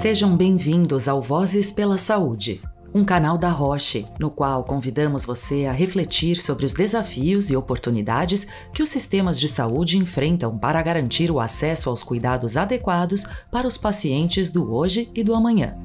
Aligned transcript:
Sejam 0.00 0.34
bem-vindos 0.34 1.08
ao 1.08 1.20
Vozes 1.20 1.74
pela 1.74 1.98
Saúde, 1.98 2.62
um 2.94 3.04
canal 3.04 3.36
da 3.36 3.50
Roche, 3.50 4.06
no 4.18 4.30
qual 4.30 4.64
convidamos 4.64 5.26
você 5.26 5.66
a 5.66 5.72
refletir 5.72 6.36
sobre 6.36 6.64
os 6.64 6.72
desafios 6.72 7.50
e 7.50 7.54
oportunidades 7.54 8.46
que 8.72 8.82
os 8.82 8.88
sistemas 8.88 9.38
de 9.38 9.46
saúde 9.46 9.98
enfrentam 9.98 10.56
para 10.56 10.80
garantir 10.80 11.30
o 11.30 11.38
acesso 11.38 11.90
aos 11.90 12.02
cuidados 12.02 12.56
adequados 12.56 13.26
para 13.50 13.66
os 13.66 13.76
pacientes 13.76 14.48
do 14.48 14.72
hoje 14.74 15.10
e 15.14 15.22
do 15.22 15.34
amanhã. 15.34 15.76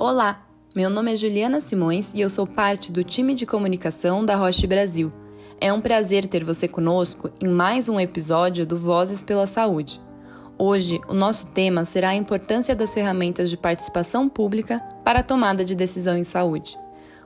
Olá, 0.00 0.44
meu 0.74 0.90
nome 0.90 1.12
é 1.12 1.16
Juliana 1.16 1.60
Simões 1.60 2.12
e 2.12 2.20
eu 2.20 2.28
sou 2.28 2.44
parte 2.44 2.90
do 2.90 3.04
time 3.04 3.36
de 3.36 3.46
comunicação 3.46 4.24
da 4.24 4.34
Roche 4.34 4.66
Brasil. 4.66 5.12
É 5.60 5.72
um 5.72 5.80
prazer 5.80 6.24
ter 6.26 6.44
você 6.44 6.68
conosco 6.68 7.32
em 7.42 7.48
mais 7.48 7.88
um 7.88 7.98
episódio 7.98 8.64
do 8.64 8.78
Vozes 8.78 9.24
pela 9.24 9.44
Saúde. 9.44 10.00
Hoje, 10.56 11.00
o 11.08 11.14
nosso 11.14 11.48
tema 11.48 11.84
será 11.84 12.10
a 12.10 12.14
importância 12.14 12.76
das 12.76 12.94
ferramentas 12.94 13.50
de 13.50 13.56
participação 13.56 14.28
pública 14.28 14.78
para 15.04 15.18
a 15.18 15.22
tomada 15.22 15.64
de 15.64 15.74
decisão 15.74 16.16
em 16.16 16.22
saúde. 16.22 16.78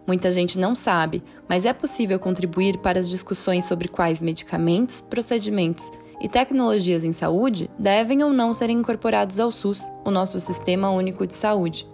Muita 0.06 0.30
gente 0.30 0.58
não 0.58 0.74
sabe, 0.74 1.22
mas 1.46 1.66
é 1.66 1.74
possível 1.74 2.18
contribuir 2.18 2.78
para 2.78 2.98
as 2.98 3.10
discussões 3.10 3.66
sobre 3.66 3.86
quais 3.86 4.22
medicamentos, 4.22 5.02
procedimentos 5.02 5.90
e 6.18 6.26
tecnologias 6.26 7.04
em 7.04 7.12
saúde 7.12 7.68
devem 7.78 8.22
ou 8.22 8.32
não 8.32 8.54
ser 8.54 8.70
incorporados 8.70 9.40
ao 9.40 9.52
SUS, 9.52 9.82
o 10.06 10.10
nosso 10.10 10.40
Sistema 10.40 10.88
Único 10.88 11.26
de 11.26 11.34
Saúde. 11.34 11.86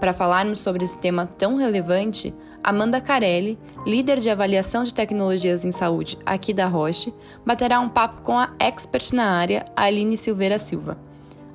Para 0.00 0.14
falarmos 0.14 0.58
sobre 0.58 0.84
esse 0.84 0.96
tema 0.96 1.26
tão 1.26 1.54
relevante, 1.54 2.34
Amanda 2.62 3.00
Carelli, 3.00 3.58
líder 3.86 4.20
de 4.20 4.28
avaliação 4.28 4.84
de 4.84 4.92
tecnologias 4.92 5.64
em 5.64 5.70
saúde 5.70 6.18
aqui 6.26 6.52
da 6.52 6.66
Roche, 6.66 7.12
baterá 7.44 7.80
um 7.80 7.88
papo 7.88 8.22
com 8.22 8.38
a 8.38 8.50
expert 8.58 9.12
na 9.12 9.30
área, 9.30 9.66
Aline 9.76 10.16
Silveira 10.16 10.58
Silva. 10.58 10.98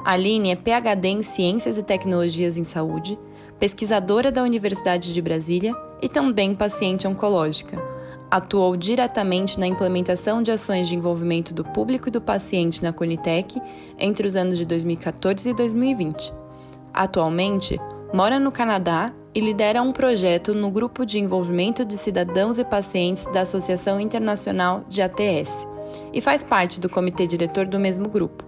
Aline 0.03 0.52
é 0.52 0.56
PhD 0.56 1.08
em 1.09 1.23
Ciências 1.23 1.78
e 1.78 1.84
Tecnologias 1.84 2.58
em 2.58 2.64
Saúde, 2.64 3.20
pesquisadora 3.59 4.31
da 4.31 4.42
Universidade 4.42 5.14
de 5.14 5.22
Brasília 5.22 5.75
e 6.02 6.09
também 6.09 6.56
paciente 6.56 7.08
oncológica. 7.08 7.78
Atuou 8.31 8.75
diretamente 8.75 9.59
na 9.59 9.68
implementação 9.68 10.42
de 10.42 10.52
ações 10.52 10.88
de 10.88 10.95
envolvimento 10.95 11.53
do 11.53 11.64
público 11.64 12.08
e 12.08 12.12
do 12.12 12.22
paciente 12.22 12.81
na 12.81 12.92
Conitec 12.94 13.62
entre 14.00 14.25
os 14.25 14.36
anos 14.36 14.58
de 14.58 14.66
2014 14.66 15.50
e 15.50 15.53
2020. 15.53 16.34
Atualmente, 16.94 17.80
mora 18.14 18.38
no 18.40 18.52
Canadá 18.52 19.14
e 19.34 19.40
lidera 19.40 19.81
um 19.81 19.94
projeto 19.94 20.54
no 20.54 20.70
Grupo 20.70 21.06
de 21.06 21.20
Envolvimento 21.20 21.86
de 21.86 21.98
Cidadãos 21.98 22.59
e 22.59 22.66
Pacientes 22.66 23.26
da 23.28 23.42
Associação 23.42 24.00
Internacional 24.00 24.84
de 24.88 25.02
ATS 25.02 25.68
e 26.14 26.20
faz 26.20 26.44
parte 26.44 26.80
do 26.80 26.90
comitê 26.90 27.26
diretor 27.26 27.66
do 27.66 27.80
mesmo 27.80 28.09
grupo. 28.09 28.44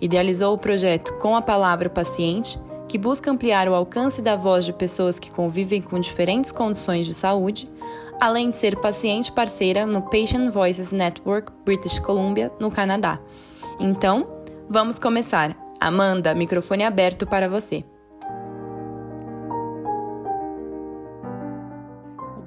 Idealizou 0.00 0.54
o 0.54 0.58
projeto 0.58 1.14
Com 1.14 1.34
a 1.34 1.42
Palavra 1.42 1.88
Paciente, 1.88 2.58
que 2.86 2.96
busca 2.96 3.30
ampliar 3.30 3.68
o 3.68 3.74
alcance 3.74 4.22
da 4.22 4.36
voz 4.36 4.64
de 4.64 4.72
pessoas 4.72 5.18
que 5.18 5.30
convivem 5.30 5.82
com 5.82 5.98
diferentes 5.98 6.52
condições 6.52 7.04
de 7.04 7.12
saúde, 7.12 7.68
além 8.20 8.50
de 8.50 8.56
ser 8.56 8.76
paciente 8.80 9.32
parceira 9.32 9.84
no 9.84 10.02
Patient 10.02 10.50
Voices 10.50 10.92
Network 10.92 11.52
British 11.64 11.98
Columbia, 11.98 12.52
no 12.60 12.70
Canadá. 12.70 13.18
Então, 13.80 14.26
vamos 14.68 14.98
começar. 14.98 15.56
Amanda, 15.80 16.34
microfone 16.34 16.84
aberto 16.84 17.26
para 17.26 17.48
você. 17.48 17.84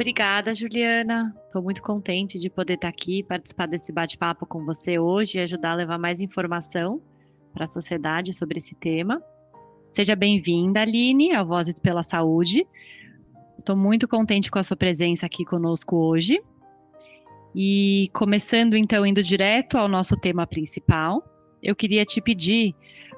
Obrigada, 0.01 0.51
Juliana. 0.55 1.31
Estou 1.45 1.61
muito 1.61 1.79
contente 1.83 2.39
de 2.39 2.49
poder 2.49 2.73
estar 2.73 2.87
aqui, 2.87 3.21
participar 3.21 3.67
desse 3.67 3.93
bate-papo 3.93 4.47
com 4.47 4.65
você 4.65 4.97
hoje 4.97 5.37
e 5.37 5.41
ajudar 5.41 5.73
a 5.73 5.75
levar 5.75 5.99
mais 5.99 6.19
informação 6.19 6.99
para 7.53 7.65
a 7.65 7.67
sociedade 7.67 8.33
sobre 8.33 8.57
esse 8.57 8.73
tema. 8.73 9.21
Seja 9.91 10.15
bem-vinda, 10.15 10.81
Aline, 10.81 11.35
ao 11.35 11.45
Vozes 11.45 11.79
pela 11.79 12.01
Saúde. 12.01 12.65
Estou 13.59 13.77
muito 13.77 14.07
contente 14.07 14.49
com 14.49 14.57
a 14.57 14.63
sua 14.63 14.75
presença 14.75 15.27
aqui 15.27 15.45
conosco 15.45 15.95
hoje. 15.95 16.41
E 17.53 18.09
começando 18.11 18.75
então, 18.75 19.05
indo 19.05 19.21
direto 19.21 19.77
ao 19.77 19.87
nosso 19.87 20.17
tema 20.17 20.47
principal, 20.47 21.23
eu 21.61 21.75
queria 21.75 22.03
te 22.05 22.19
pedir 22.19 22.73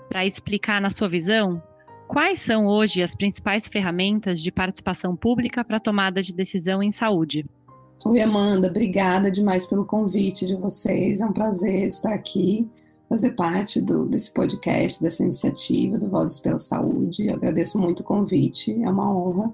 para 0.10 0.26
explicar 0.26 0.82
na 0.82 0.90
sua 0.90 1.08
visão 1.08 1.64
Quais 2.08 2.42
são 2.42 2.68
hoje 2.68 3.02
as 3.02 3.16
principais 3.16 3.68
ferramentas 3.68 4.42
de 4.42 4.52
participação 4.52 5.16
pública 5.16 5.64
para 5.64 5.80
tomada 5.80 6.22
de 6.22 6.34
decisão 6.34 6.84
em 6.84 6.92
saúde? 6.92 7.46
Oi, 8.06 8.22
Amanda, 8.22 8.68
obrigada 8.68 9.32
demais 9.32 9.66
pelo 9.66 9.86
convite 9.86 10.46
de 10.46 10.56
vocês. 10.56 11.22
É 11.22 11.26
um 11.26 11.32
prazer 11.32 11.88
estar 11.88 12.14
aqui, 12.14 12.70
fazer 13.08 13.32
parte 13.32 13.82
do, 13.82 14.06
desse 14.06 14.32
podcast, 14.32 15.02
dessa 15.02 15.24
iniciativa 15.24 15.98
do 15.98 16.10
Vozes 16.10 16.40
pela 16.40 16.60
Saúde. 16.60 17.28
Eu 17.28 17.36
agradeço 17.36 17.80
muito 17.80 18.02
o 18.02 18.04
convite, 18.04 18.72
é 18.84 18.90
uma 18.90 19.10
honra. 19.10 19.54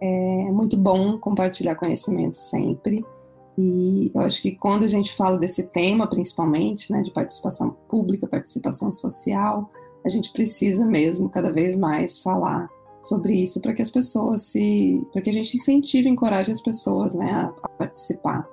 É 0.00 0.50
muito 0.50 0.76
bom 0.76 1.18
compartilhar 1.18 1.76
conhecimento 1.76 2.36
sempre. 2.36 3.04
E 3.56 4.10
eu 4.14 4.22
acho 4.22 4.40
que 4.40 4.52
quando 4.52 4.84
a 4.84 4.88
gente 4.88 5.14
fala 5.14 5.38
desse 5.38 5.62
tema, 5.62 6.06
principalmente, 6.06 6.90
né, 6.90 7.02
de 7.02 7.10
participação 7.10 7.76
pública, 7.88 8.26
participação 8.26 8.90
social, 8.90 9.70
a 10.04 10.08
gente 10.08 10.32
precisa 10.32 10.84
mesmo 10.84 11.28
cada 11.28 11.50
vez 11.50 11.76
mais 11.76 12.18
falar 12.18 12.68
sobre 13.00 13.34
isso 13.34 13.60
para 13.60 13.72
que 13.72 13.82
as 13.82 13.90
pessoas 13.90 14.42
se, 14.42 15.04
para 15.12 15.20
que 15.20 15.30
a 15.30 15.32
gente 15.32 15.56
incentive 15.56 16.08
encoraje 16.08 16.52
as 16.52 16.60
pessoas, 16.60 17.14
né, 17.14 17.30
a, 17.30 17.52
a, 17.62 17.68
participar. 17.68 18.48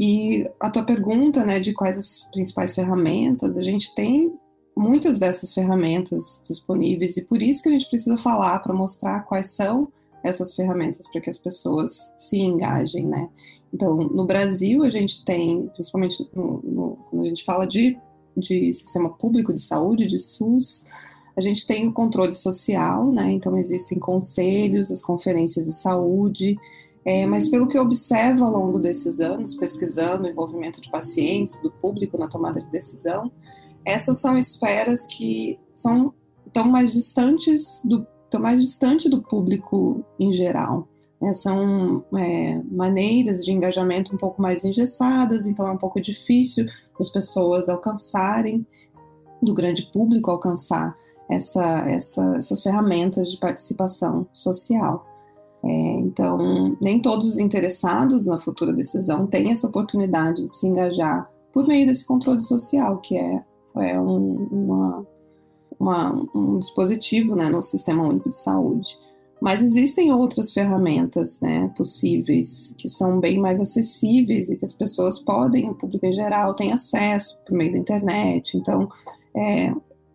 E 0.00 0.48
a 0.60 0.70
tua 0.70 0.84
pergunta, 0.84 1.44
né, 1.44 1.58
de 1.58 1.72
quais 1.72 1.96
as 1.96 2.28
principais 2.32 2.74
ferramentas, 2.74 3.56
a 3.56 3.62
gente 3.62 3.94
tem 3.94 4.32
muitas 4.76 5.18
dessas 5.18 5.52
ferramentas 5.52 6.40
disponíveis 6.46 7.16
e 7.16 7.22
por 7.22 7.42
isso 7.42 7.62
que 7.62 7.68
a 7.68 7.72
gente 7.72 7.88
precisa 7.88 8.16
falar 8.16 8.60
para 8.60 8.72
mostrar 8.72 9.24
quais 9.24 9.50
são 9.50 9.88
essas 10.22 10.54
ferramentas 10.54 11.08
para 11.10 11.20
que 11.20 11.30
as 11.30 11.38
pessoas 11.38 12.12
se 12.16 12.38
engajem, 12.38 13.06
né? 13.06 13.28
Então, 13.72 13.96
no 13.96 14.26
Brasil 14.26 14.82
a 14.84 14.90
gente 14.90 15.24
tem, 15.24 15.68
principalmente 15.74 16.28
no, 16.34 16.60
no, 16.62 16.96
quando 17.10 17.22
a 17.22 17.28
gente 17.28 17.44
fala 17.44 17.66
de 17.66 17.98
de 18.38 18.72
sistema 18.72 19.10
público 19.10 19.52
de 19.52 19.60
saúde, 19.60 20.06
de 20.06 20.18
SUS, 20.18 20.84
a 21.36 21.40
gente 21.40 21.66
tem 21.66 21.86
o 21.86 21.92
controle 21.92 22.32
social, 22.32 23.12
né? 23.12 23.30
Então 23.30 23.56
existem 23.56 23.98
conselhos, 23.98 24.90
as 24.90 25.00
conferências 25.00 25.66
de 25.66 25.72
saúde, 25.72 26.58
é, 27.04 27.24
mas 27.26 27.48
pelo 27.48 27.68
que 27.68 27.78
eu 27.78 27.82
observo 27.82 28.44
ao 28.44 28.50
longo 28.52 28.78
desses 28.78 29.20
anos, 29.20 29.54
pesquisando 29.54 30.24
o 30.24 30.28
envolvimento 30.28 30.80
de 30.80 30.90
pacientes, 30.90 31.58
do 31.62 31.70
público 31.70 32.18
na 32.18 32.28
tomada 32.28 32.60
de 32.60 32.68
decisão, 32.70 33.30
essas 33.84 34.18
são 34.18 34.36
esferas 34.36 35.06
que 35.06 35.58
são 35.72 36.12
tão 36.52 36.66
mais 36.68 36.92
distantes 36.92 37.82
do 37.84 38.06
tão 38.30 38.40
mais 38.40 38.60
distante 38.60 39.08
do 39.08 39.22
público 39.22 40.04
em 40.18 40.30
geral. 40.30 40.86
Né? 41.20 41.34
São 41.34 42.04
é, 42.16 42.60
maneiras 42.70 43.44
de 43.44 43.52
engajamento 43.52 44.14
um 44.14 44.18
pouco 44.18 44.40
mais 44.40 44.64
engessadas, 44.64 45.46
então 45.46 45.66
é 45.66 45.72
um 45.72 45.78
pouco 45.78 46.00
difícil 46.00 46.66
das 46.98 47.08
pessoas 47.10 47.68
alcançarem, 47.68 48.66
do 49.42 49.54
grande 49.54 49.88
público 49.92 50.30
alcançar 50.30 50.96
essa, 51.30 51.88
essa, 51.88 52.36
essas 52.36 52.62
ferramentas 52.62 53.30
de 53.30 53.38
participação 53.38 54.26
social. 54.32 55.06
É, 55.62 55.68
então, 56.00 56.76
nem 56.80 57.00
todos 57.00 57.32
os 57.32 57.38
interessados 57.38 58.26
na 58.26 58.38
futura 58.38 58.72
decisão 58.72 59.26
têm 59.26 59.50
essa 59.50 59.66
oportunidade 59.66 60.44
de 60.44 60.52
se 60.52 60.66
engajar 60.66 61.28
por 61.52 61.66
meio 61.66 61.86
desse 61.86 62.06
controle 62.06 62.40
social, 62.40 62.98
que 62.98 63.16
é, 63.16 63.42
é 63.76 64.00
um, 64.00 64.48
uma, 64.50 65.06
uma, 65.78 66.28
um 66.34 66.58
dispositivo 66.58 67.34
né, 67.34 67.48
no 67.48 67.62
Sistema 67.62 68.04
Único 68.04 68.30
de 68.30 68.36
Saúde. 68.36 68.96
Mas 69.40 69.62
existem 69.62 70.12
outras 70.12 70.52
ferramentas 70.52 71.38
né, 71.40 71.72
possíveis 71.76 72.74
que 72.76 72.88
são 72.88 73.20
bem 73.20 73.38
mais 73.38 73.60
acessíveis 73.60 74.48
e 74.48 74.56
que 74.56 74.64
as 74.64 74.72
pessoas 74.72 75.18
podem, 75.20 75.70
o 75.70 75.74
público 75.74 76.06
em 76.06 76.12
geral, 76.12 76.54
tem 76.54 76.72
acesso 76.72 77.38
por 77.46 77.56
meio 77.56 77.72
da 77.72 77.78
internet. 77.78 78.56
Então, 78.56 78.88
é, 79.36 79.72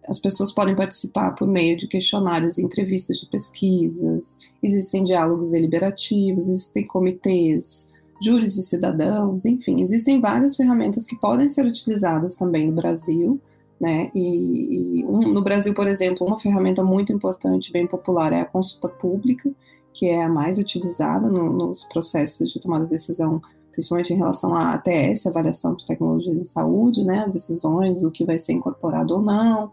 as 0.07 0.19
pessoas 0.19 0.51
podem 0.51 0.75
participar 0.75 1.31
por 1.31 1.47
meio 1.47 1.77
de 1.77 1.87
questionários 1.87 2.57
e 2.57 2.61
entrevistas 2.61 3.17
de 3.17 3.29
pesquisas, 3.29 4.37
existem 4.61 5.03
diálogos 5.03 5.49
deliberativos, 5.49 6.49
existem 6.49 6.85
comitês, 6.85 7.87
júris 8.21 8.55
de 8.55 8.63
cidadãos, 8.63 9.45
enfim, 9.45 9.81
existem 9.81 10.19
várias 10.19 10.55
ferramentas 10.55 11.05
que 11.05 11.15
podem 11.15 11.47
ser 11.47 11.65
utilizadas 11.65 12.35
também 12.35 12.67
no 12.67 12.73
Brasil 12.73 13.39
né? 13.79 14.11
E, 14.13 14.99
e 14.99 15.05
um, 15.05 15.33
no 15.33 15.41
Brasil, 15.41 15.73
por 15.73 15.87
exemplo, 15.87 16.25
uma 16.25 16.39
ferramenta 16.39 16.83
muito 16.83 17.11
importante, 17.11 17.71
bem 17.71 17.87
popular, 17.87 18.31
é 18.31 18.41
a 18.41 18.45
consulta 18.45 18.87
pública, 18.89 19.51
que 19.93 20.07
é 20.07 20.23
a 20.23 20.29
mais 20.29 20.57
utilizada 20.57 21.29
no, 21.29 21.51
nos 21.51 21.83
processos 21.85 22.51
de 22.51 22.59
tomada 22.59 22.85
de 22.85 22.91
decisão, 22.91 23.41
principalmente 23.71 24.13
em 24.13 24.17
relação 24.17 24.55
à 24.55 24.73
ATS, 24.73 25.25
avaliação 25.25 25.75
de 25.75 25.85
tecnologias 25.85 26.37
de 26.37 26.47
saúde, 26.47 27.03
né? 27.03 27.25
As 27.25 27.33
decisões 27.33 28.01
do 28.01 28.11
que 28.11 28.25
vai 28.25 28.39
ser 28.39 28.53
incorporado 28.53 29.15
ou 29.15 29.21
não. 29.21 29.71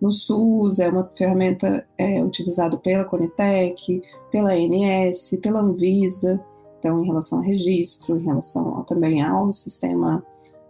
No 0.00 0.10
SUS, 0.10 0.78
é 0.78 0.88
uma 0.88 1.10
ferramenta 1.14 1.86
é, 1.98 2.24
utilizada 2.24 2.76
pela 2.78 3.04
Conitec, 3.04 4.00
pela 4.30 4.52
ANS, 4.52 5.36
pela 5.42 5.60
Anvisa, 5.60 6.42
então, 6.80 7.04
em 7.04 7.06
relação 7.06 7.40
a 7.40 7.42
registro, 7.42 8.16
em 8.16 8.24
relação 8.24 8.82
também 8.84 9.22
ao 9.22 9.52
sistema 9.52 10.24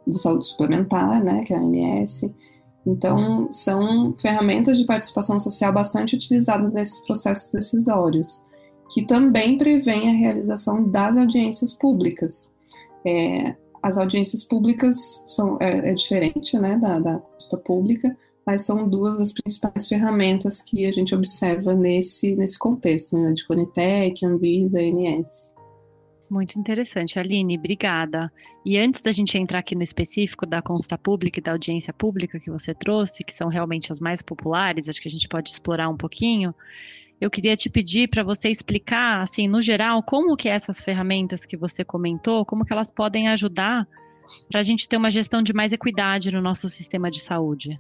de 0.05 0.19
saúde 0.19 0.47
suplementar, 0.47 1.23
né, 1.23 1.43
que 1.45 1.55
é 1.55 1.57
a 1.57 1.61
ANS. 1.61 2.23
Então, 2.87 3.53
são 3.53 4.13
ferramentas 4.19 4.79
de 4.79 4.87
participação 4.87 5.39
social 5.39 5.73
bastante 5.73 6.15
utilizadas 6.15 6.73
nesses 6.73 6.99
processos 7.01 7.51
decisórios, 7.51 8.45
que 8.91 9.07
também 9.07 9.59
prevêem 9.59 10.09
a 10.09 10.15
realização 10.15 10.89
das 10.89 11.17
audiências 11.17 11.75
públicas. 11.75 12.53
É, 13.05 13.55
as 13.83 13.97
audiências 13.97 14.45
públicas 14.45 15.23
são 15.27 15.59
é, 15.61 15.91
é 15.91 15.95
diferente, 15.95 16.59
né, 16.59 16.77
da, 16.77 16.99
da 16.99 17.19
consulta 17.19 17.57
pública, 17.59 18.17
mas 18.47 18.63
são 18.63 18.89
duas 18.89 19.19
das 19.19 19.33
principais 19.33 19.87
ferramentas 19.87 20.61
que 20.63 20.87
a 20.87 20.93
gente 20.93 21.15
observa 21.15 21.75
nesse, 21.75 22.35
nesse 22.35 22.59
contexto, 22.59 23.17
né, 23.17 23.33
de 23.33 23.47
Conitec, 23.47 24.25
Anvisa, 24.25 24.81
ANS. 24.81 25.50
Muito 26.31 26.59
interessante, 26.61 27.19
Aline, 27.19 27.59
obrigada. 27.59 28.33
E 28.65 28.79
antes 28.79 29.03
da 29.03 29.11
gente 29.11 29.37
entrar 29.37 29.59
aqui 29.59 29.75
no 29.75 29.83
específico 29.83 30.47
da 30.47 30.63
consulta 30.63 30.97
pública 30.97 31.41
e 31.41 31.43
da 31.43 31.51
audiência 31.51 31.93
pública 31.93 32.39
que 32.39 32.49
você 32.49 32.73
trouxe, 32.73 33.25
que 33.25 33.35
são 33.35 33.49
realmente 33.49 33.91
as 33.91 33.99
mais 33.99 34.23
populares, 34.23 34.89
acho 34.89 35.03
que 35.03 35.09
a 35.09 35.11
gente 35.11 35.29
pode 35.29 35.51
explorar 35.51 35.89
um 35.89 35.97
pouquinho, 35.97 36.55
eu 37.21 37.29
queria 37.29 37.57
te 37.57 37.69
pedir 37.69 38.09
para 38.09 38.23
você 38.23 38.49
explicar, 38.49 39.23
assim, 39.23 39.49
no 39.49 39.61
geral, 39.61 40.03
como 40.05 40.37
que 40.37 40.49
essas 40.49 40.81
ferramentas 40.81 41.45
que 41.45 41.57
você 41.57 41.85
comentou, 41.85 42.47
como 42.47 42.65
que 42.65 42.73
elas 42.73 42.93
podem 42.93 43.29
ajudar 43.29 43.87
para 44.49 44.61
a 44.61 44.63
gente 44.63 44.89
ter 44.89 44.97
uma 44.97 45.11
gestão 45.11 45.43
de 45.43 45.53
mais 45.53 45.73
equidade 45.73 46.33
no 46.33 46.41
nosso 46.41 46.69
sistema 46.69 47.11
de 47.11 47.21
saúde. 47.21 47.79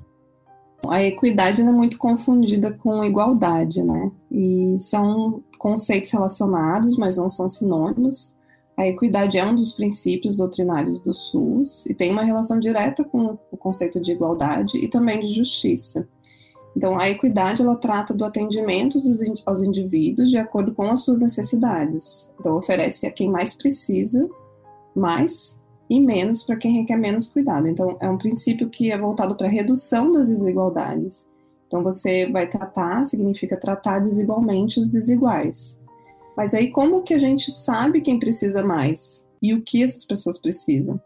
A 0.89 1.03
equidade 1.03 1.63
é 1.63 1.65
muito 1.71 1.99
confundida 1.99 2.73
com 2.73 3.05
igualdade, 3.05 3.83
né? 3.83 4.11
E 4.31 4.77
são 4.81 5.43
conceitos 5.59 6.11
relacionados, 6.11 6.97
mas 6.97 7.17
não 7.17 7.29
são 7.29 7.49
sinônimos. 7.49 8.40
A 8.81 8.89
equidade 8.89 9.37
é 9.37 9.45
um 9.45 9.55
dos 9.55 9.75
princípios 9.75 10.35
doutrinários 10.35 10.99
do 11.01 11.13
SUS 11.13 11.85
e 11.85 11.93
tem 11.93 12.11
uma 12.11 12.25
relação 12.25 12.59
direta 12.59 13.05
com 13.05 13.37
o 13.51 13.57
conceito 13.59 14.01
de 14.01 14.13
igualdade 14.13 14.79
e 14.79 14.89
também 14.89 15.21
de 15.21 15.29
justiça. 15.29 16.09
Então, 16.75 16.99
a 16.99 17.07
equidade 17.07 17.61
ela 17.61 17.77
trata 17.77 18.15
do 18.15 18.25
atendimento 18.25 18.99
dos, 18.99 19.21
aos 19.45 19.63
indivíduos 19.63 20.31
de 20.31 20.39
acordo 20.39 20.73
com 20.73 20.91
as 20.91 21.01
suas 21.01 21.21
necessidades. 21.21 22.33
Então, 22.41 22.57
oferece 22.57 23.07
a 23.07 23.11
quem 23.11 23.29
mais 23.29 23.53
precisa 23.53 24.27
mais 24.97 25.59
e 25.91 26.01
menos 26.01 26.43
para 26.43 26.57
quem 26.57 26.79
requer 26.79 26.97
menos 26.97 27.27
cuidado. 27.27 27.69
Então, 27.69 27.99
é 28.01 28.09
um 28.09 28.17
princípio 28.17 28.71
que 28.71 28.91
é 28.91 28.97
voltado 28.97 29.37
para 29.37 29.47
a 29.47 29.51
redução 29.51 30.11
das 30.11 30.29
desigualdades. 30.29 31.29
Então, 31.67 31.83
você 31.83 32.31
vai 32.31 32.49
tratar, 32.49 33.05
significa 33.05 33.61
tratar 33.61 33.99
desigualmente 33.99 34.81
os 34.81 34.89
desiguais. 34.89 35.80
Mas 36.37 36.55
aí, 36.55 36.71
como 36.71 37.03
que 37.03 37.15
a 37.15 37.19
gente 37.19 37.51
sabe 37.51 38.01
quem 38.01 38.19
precisa 38.19 38.63
mais 38.63 39.27
e 39.43 39.55
o 39.55 39.63
que 39.63 39.83
essas 39.83 40.05
pessoas 40.05 40.39
precisam? 40.39 41.01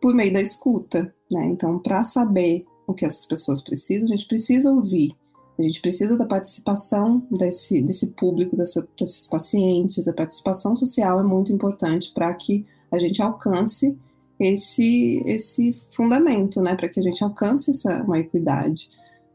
Por 0.00 0.14
meio 0.14 0.32
da 0.32 0.40
escuta, 0.40 1.14
né? 1.30 1.46
Então, 1.46 1.78
para 1.78 2.02
saber 2.02 2.64
o 2.86 2.94
que 2.94 3.04
essas 3.04 3.24
pessoas 3.24 3.62
precisam, 3.62 4.08
a 4.08 4.16
gente 4.16 4.26
precisa 4.26 4.70
ouvir. 4.70 5.14
A 5.58 5.62
gente 5.62 5.80
precisa 5.80 6.16
da 6.16 6.24
participação 6.24 7.26
desse, 7.30 7.82
desse 7.82 8.06
público, 8.08 8.56
dessa, 8.56 8.86
desses 8.98 9.26
pacientes. 9.26 10.08
A 10.08 10.12
participação 10.12 10.74
social 10.74 11.20
é 11.20 11.22
muito 11.22 11.52
importante 11.52 12.10
para 12.14 12.32
que 12.32 12.64
a 12.90 12.98
gente 12.98 13.20
alcance 13.20 13.96
esse, 14.38 15.22
esse 15.26 15.76
fundamento, 15.90 16.62
né? 16.62 16.74
Para 16.74 16.88
que 16.88 16.98
a 16.98 17.02
gente 17.02 17.22
alcance 17.22 17.70
essa, 17.70 18.02
uma 18.02 18.18
equidade. 18.18 18.88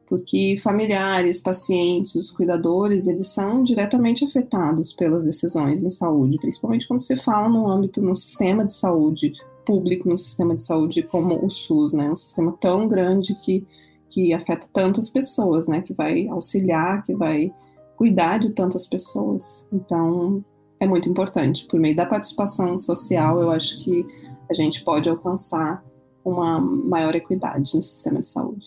Porque 0.07 0.55
familiares, 0.61 1.39
pacientes, 1.39 2.13
os 2.15 2.31
cuidadores, 2.31 3.07
eles 3.07 3.27
são 3.33 3.63
diretamente 3.63 4.23
afetados 4.23 4.93
pelas 4.93 5.23
decisões 5.23 5.83
em 5.83 5.89
saúde, 5.89 6.37
principalmente 6.37 6.87
quando 6.87 7.01
se 7.01 7.17
fala 7.17 7.49
no 7.49 7.67
âmbito, 7.67 8.01
no 8.01 8.13
sistema 8.13 8.63
de 8.63 8.73
saúde 8.73 9.33
público 9.65 10.07
no 10.07 10.17
sistema 10.17 10.55
de 10.55 10.63
saúde 10.63 11.01
como 11.01 11.43
o 11.43 11.49
SUS, 11.49 11.91
né? 11.91 12.09
Um 12.09 12.15
sistema 12.15 12.55
tão 12.59 12.87
grande 12.87 13.33
que, 13.43 13.65
que 14.07 14.33
afeta 14.33 14.69
tantas 14.71 15.09
pessoas, 15.09 15.67
né? 15.67 15.81
Que 15.81 15.93
vai 15.93 16.27
auxiliar, 16.27 17.03
que 17.03 17.15
vai 17.15 17.51
cuidar 17.97 18.37
de 18.37 18.51
tantas 18.51 18.87
pessoas. 18.87 19.65
Então, 19.73 20.45
é 20.79 20.87
muito 20.87 21.09
importante. 21.09 21.65
Por 21.65 21.79
meio 21.79 21.95
da 21.95 22.05
participação 22.05 22.77
social, 22.77 23.41
eu 23.41 23.49
acho 23.49 23.83
que 23.83 24.05
a 24.49 24.53
gente 24.53 24.83
pode 24.83 25.09
alcançar 25.09 25.83
uma 26.23 26.59
maior 26.59 27.15
equidade 27.15 27.75
no 27.75 27.81
sistema 27.81 28.21
de 28.21 28.27
saúde. 28.27 28.65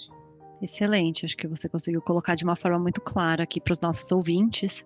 Excelente, 0.61 1.25
acho 1.25 1.37
que 1.37 1.47
você 1.47 1.69
conseguiu 1.69 2.03
colocar 2.03 2.35
de 2.35 2.45
uma 2.45 2.57
forma 2.57 2.79
muito 2.79 3.01
clara 3.01 3.45
aqui 3.45 3.61
para 3.61 3.73
os 3.73 3.81
nossos 3.81 4.11
ouvintes 4.11 4.85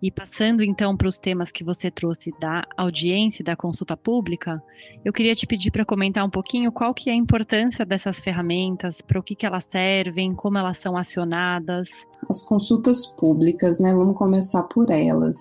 e 0.00 0.10
passando 0.10 0.62
então 0.62 0.96
para 0.96 1.08
os 1.08 1.18
temas 1.18 1.50
que 1.50 1.64
você 1.64 1.90
trouxe 1.90 2.30
da 2.40 2.62
audiência 2.76 3.44
da 3.44 3.56
consulta 3.56 3.96
pública, 3.96 4.62
eu 5.04 5.12
queria 5.12 5.34
te 5.34 5.46
pedir 5.46 5.70
para 5.70 5.84
comentar 5.84 6.24
um 6.24 6.30
pouquinho 6.30 6.70
qual 6.70 6.94
que 6.94 7.10
é 7.10 7.12
a 7.12 7.16
importância 7.16 7.84
dessas 7.84 8.20
ferramentas, 8.20 9.00
para 9.00 9.18
o 9.18 9.22
que, 9.22 9.34
que 9.34 9.44
elas 9.44 9.66
servem, 9.68 10.34
como 10.34 10.58
elas 10.58 10.78
são 10.78 10.96
acionadas. 10.96 11.88
As 12.28 12.40
consultas 12.42 13.06
públicas, 13.06 13.80
né? 13.80 13.92
Vamos 13.92 14.16
começar 14.16 14.62
por 14.64 14.88
elas. 14.90 15.36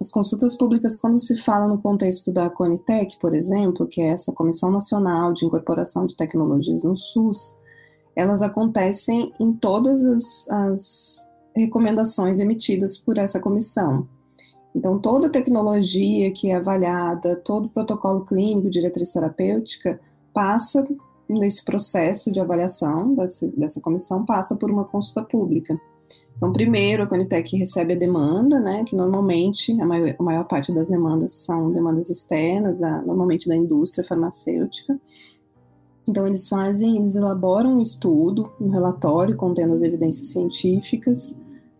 As 0.00 0.10
consultas 0.10 0.56
públicas, 0.56 0.96
quando 0.96 1.18
se 1.18 1.36
fala 1.42 1.66
no 1.66 1.80
contexto 1.80 2.32
da 2.32 2.48
Conitec, 2.50 3.18
por 3.18 3.34
exemplo, 3.34 3.86
que 3.86 4.00
é 4.00 4.08
essa 4.08 4.32
Comissão 4.32 4.70
Nacional 4.70 5.32
de 5.32 5.44
Incorporação 5.44 6.06
de 6.06 6.16
Tecnologias 6.16 6.82
no 6.82 6.96
SUS, 6.96 7.56
elas 8.18 8.42
acontecem 8.42 9.32
em 9.38 9.52
todas 9.52 10.04
as, 10.04 10.48
as 10.48 11.28
recomendações 11.54 12.40
emitidas 12.40 12.98
por 12.98 13.16
essa 13.16 13.38
comissão. 13.38 14.08
Então, 14.74 14.98
toda 14.98 15.30
tecnologia 15.30 16.32
que 16.32 16.50
é 16.50 16.56
avaliada, 16.56 17.36
todo 17.36 17.68
protocolo 17.68 18.26
clínico, 18.26 18.68
diretriz 18.68 19.12
terapêutica, 19.12 20.00
passa 20.34 20.84
nesse 21.28 21.64
processo 21.64 22.32
de 22.32 22.40
avaliação 22.40 23.14
dessa, 23.14 23.46
dessa 23.56 23.80
comissão, 23.80 24.24
passa 24.24 24.56
por 24.56 24.68
uma 24.68 24.84
consulta 24.84 25.22
pública. 25.22 25.80
Então, 26.36 26.52
primeiro, 26.52 27.04
a 27.04 27.06
Conitec 27.06 27.56
recebe 27.56 27.92
a 27.92 27.98
demanda, 27.98 28.58
né, 28.58 28.82
que 28.84 28.96
normalmente 28.96 29.72
a 29.80 29.86
maior, 29.86 30.14
a 30.18 30.22
maior 30.22 30.44
parte 30.44 30.74
das 30.74 30.88
demandas 30.88 31.32
são 31.34 31.70
demandas 31.70 32.10
externas, 32.10 32.76
da, 32.76 33.00
normalmente 33.02 33.48
da 33.48 33.54
indústria 33.54 34.04
farmacêutica. 34.04 34.98
Então, 36.08 36.26
eles 36.26 36.48
fazem, 36.48 36.96
eles 36.96 37.14
elaboram 37.14 37.76
um 37.76 37.82
estudo, 37.82 38.50
um 38.58 38.70
relatório 38.70 39.36
contendo 39.36 39.74
as 39.74 39.82
evidências 39.82 40.28
científicas, 40.28 41.36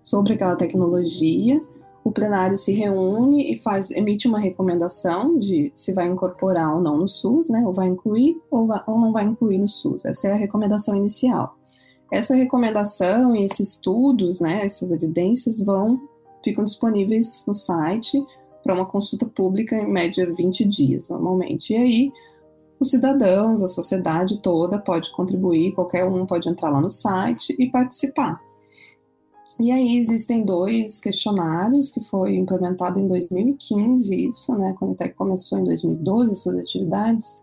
sobre 0.08 0.34
aquela 0.34 0.56
tecnologia. 0.56 1.62
O 2.02 2.10
plenário 2.10 2.56
se 2.56 2.72
reúne 2.72 3.52
e 3.52 3.58
faz, 3.58 3.90
emite 3.90 4.26
uma 4.26 4.38
recomendação 4.38 5.38
de 5.38 5.70
se 5.74 5.92
vai 5.92 6.08
incorporar 6.08 6.74
ou 6.74 6.80
não 6.80 6.96
no 6.96 7.08
SUS, 7.08 7.50
né? 7.50 7.62
Ou 7.66 7.74
vai 7.74 7.88
incluir 7.88 8.40
ou, 8.50 8.66
vai, 8.66 8.82
ou 8.86 8.98
não 8.98 9.12
vai 9.12 9.24
incluir 9.24 9.58
no 9.58 9.68
SUS. 9.68 10.04
Essa 10.06 10.28
é 10.28 10.32
a 10.32 10.36
recomendação 10.36 10.96
inicial. 10.96 11.56
Essa 12.10 12.34
recomendação 12.34 13.36
e 13.36 13.44
esses 13.44 13.70
estudos, 13.70 14.40
né? 14.40 14.64
Essas 14.64 14.90
evidências 14.90 15.60
vão 15.60 16.00
ficam 16.42 16.64
disponíveis 16.64 17.44
no 17.46 17.54
site 17.54 18.24
para 18.62 18.74
uma 18.74 18.86
consulta 18.86 19.26
pública 19.26 19.76
em 19.76 19.90
média 19.90 20.32
20 20.32 20.64
dias, 20.64 21.10
normalmente. 21.10 21.74
E 21.74 21.76
aí 21.76 22.12
os 22.80 22.90
cidadãos, 22.90 23.62
a 23.62 23.68
sociedade 23.68 24.40
toda 24.40 24.78
pode 24.78 25.10
contribuir, 25.12 25.72
qualquer 25.72 26.04
um 26.04 26.26
pode 26.26 26.48
entrar 26.48 26.70
lá 26.70 26.80
no 26.80 26.90
site 26.90 27.54
e 27.58 27.70
participar. 27.70 28.40
E 29.58 29.72
aí 29.72 29.96
existem 29.96 30.44
dois 30.44 31.00
questionários 31.00 31.90
que 31.90 32.02
foi 32.04 32.36
implementado 32.36 33.00
em 33.00 33.08
2015, 33.08 34.28
isso, 34.28 34.54
né? 34.56 34.74
Quando 34.78 34.94
a 35.00 35.08
começou 35.08 35.58
em 35.58 35.64
2012 35.64 36.36
suas 36.36 36.58
atividades. 36.58 37.42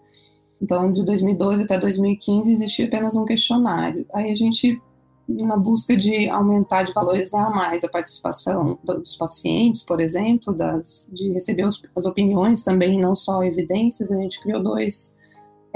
Então, 0.62 0.94
de 0.94 1.04
2012 1.04 1.63
até 1.63 1.77
2015 1.77 2.54
existia 2.54 2.86
apenas 2.86 3.15
um 3.18 3.25
questionário. 3.25 4.06
Aí 4.13 4.32
a 4.32 4.36
gente, 4.36 4.82
na 5.27 5.58
busca 5.58 5.98
de 5.98 6.30
aumentar, 6.30 6.84
de 6.84 6.94
valorizar 6.94 7.50
mais 7.50 7.84
a 7.84 7.89
participação 7.89 8.80
dos 8.82 9.18
pacientes, 9.18 9.84
por 9.84 10.00
exemplo, 10.00 10.54
das, 10.54 11.10
de 11.12 11.34
receber 11.34 11.65
os, 11.65 11.82
as 11.94 12.06
opiniões 12.06 12.63
também, 12.63 12.98
não 12.98 13.13
só 13.13 13.44
evidências, 13.44 14.10
a 14.10 14.15
gente 14.15 14.42
criou 14.42 14.63
dois, 14.63 15.13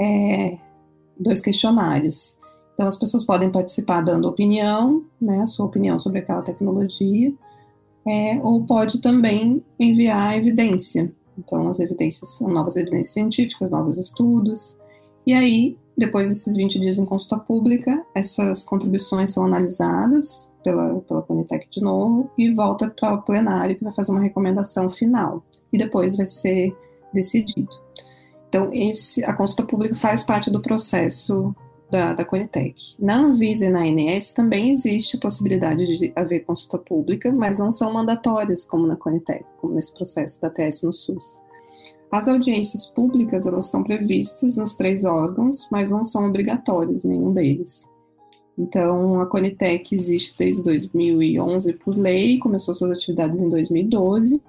é, 0.00 0.58
dois 1.18 1.40
questionários. 1.40 2.36
Então, 2.74 2.88
as 2.88 2.96
pessoas 2.96 3.24
podem 3.24 3.50
participar 3.50 4.00
dando 4.00 4.26
opinião, 4.26 5.04
né, 5.20 5.42
a 5.42 5.46
sua 5.46 5.66
opinião 5.66 5.98
sobre 5.98 6.20
aquela 6.20 6.40
tecnologia, 6.40 7.32
é, 8.06 8.40
ou 8.42 8.64
pode 8.64 9.00
também 9.00 9.62
enviar 9.78 10.36
evidência. 10.36 11.12
Então, 11.38 11.68
as 11.68 11.78
evidências 11.78 12.30
são 12.36 12.48
novas 12.48 12.76
evidências 12.76 13.12
científicas, 13.12 13.70
novos 13.70 13.98
estudos. 13.98 14.78
E 15.26 15.34
aí, 15.34 15.76
depois 15.96 16.30
desses 16.30 16.56
20 16.56 16.80
dias 16.80 16.98
em 16.98 17.04
consulta 17.04 17.38
pública, 17.38 18.02
essas 18.14 18.64
contribuições 18.64 19.30
são 19.30 19.44
analisadas 19.44 20.50
pela, 20.64 21.00
pela 21.00 21.22
Conitec 21.22 21.68
de 21.70 21.82
novo 21.82 22.30
e 22.38 22.50
volta 22.52 22.88
para 22.88 23.14
o 23.14 23.22
plenário, 23.22 23.76
que 23.76 23.84
vai 23.84 23.94
fazer 23.94 24.12
uma 24.12 24.22
recomendação 24.22 24.90
final. 24.90 25.44
E 25.72 25.78
depois 25.78 26.16
vai 26.16 26.26
ser 26.26 26.74
decidido. 27.12 27.70
Então, 28.50 28.68
esse, 28.72 29.24
a 29.24 29.32
consulta 29.32 29.62
pública 29.62 29.94
faz 29.94 30.24
parte 30.24 30.50
do 30.50 30.60
processo 30.60 31.54
da, 31.88 32.12
da 32.12 32.24
Conitec. 32.24 32.96
Na 32.98 33.18
Anvisa 33.18 33.66
e 33.66 33.70
na 33.70 33.82
ANS 33.82 34.32
também 34.32 34.70
existe 34.72 35.16
a 35.16 35.20
possibilidade 35.20 35.86
de 35.96 36.12
haver 36.16 36.40
consulta 36.44 36.76
pública, 36.76 37.30
mas 37.30 37.60
não 37.60 37.70
são 37.70 37.92
mandatórias 37.92 38.66
como 38.66 38.88
na 38.88 38.96
Conitec, 38.96 39.44
como 39.60 39.74
nesse 39.74 39.94
processo 39.94 40.40
da 40.40 40.50
TS 40.50 40.82
no 40.82 40.92
SUS. 40.92 41.38
As 42.10 42.26
audiências 42.26 42.86
públicas, 42.86 43.46
elas 43.46 43.66
estão 43.66 43.84
previstas 43.84 44.56
nos 44.56 44.74
três 44.74 45.04
órgãos, 45.04 45.68
mas 45.70 45.90
não 45.90 46.04
são 46.04 46.26
obrigatórias 46.26 47.04
nenhum 47.04 47.32
deles. 47.32 47.88
Então, 48.58 49.20
a 49.20 49.26
Conitec 49.26 49.94
existe 49.94 50.36
desde 50.36 50.60
2011 50.64 51.72
por 51.74 51.96
lei, 51.96 52.36
começou 52.40 52.74
suas 52.74 52.90
atividades 52.90 53.40
em 53.40 53.48
2012, 53.48 54.42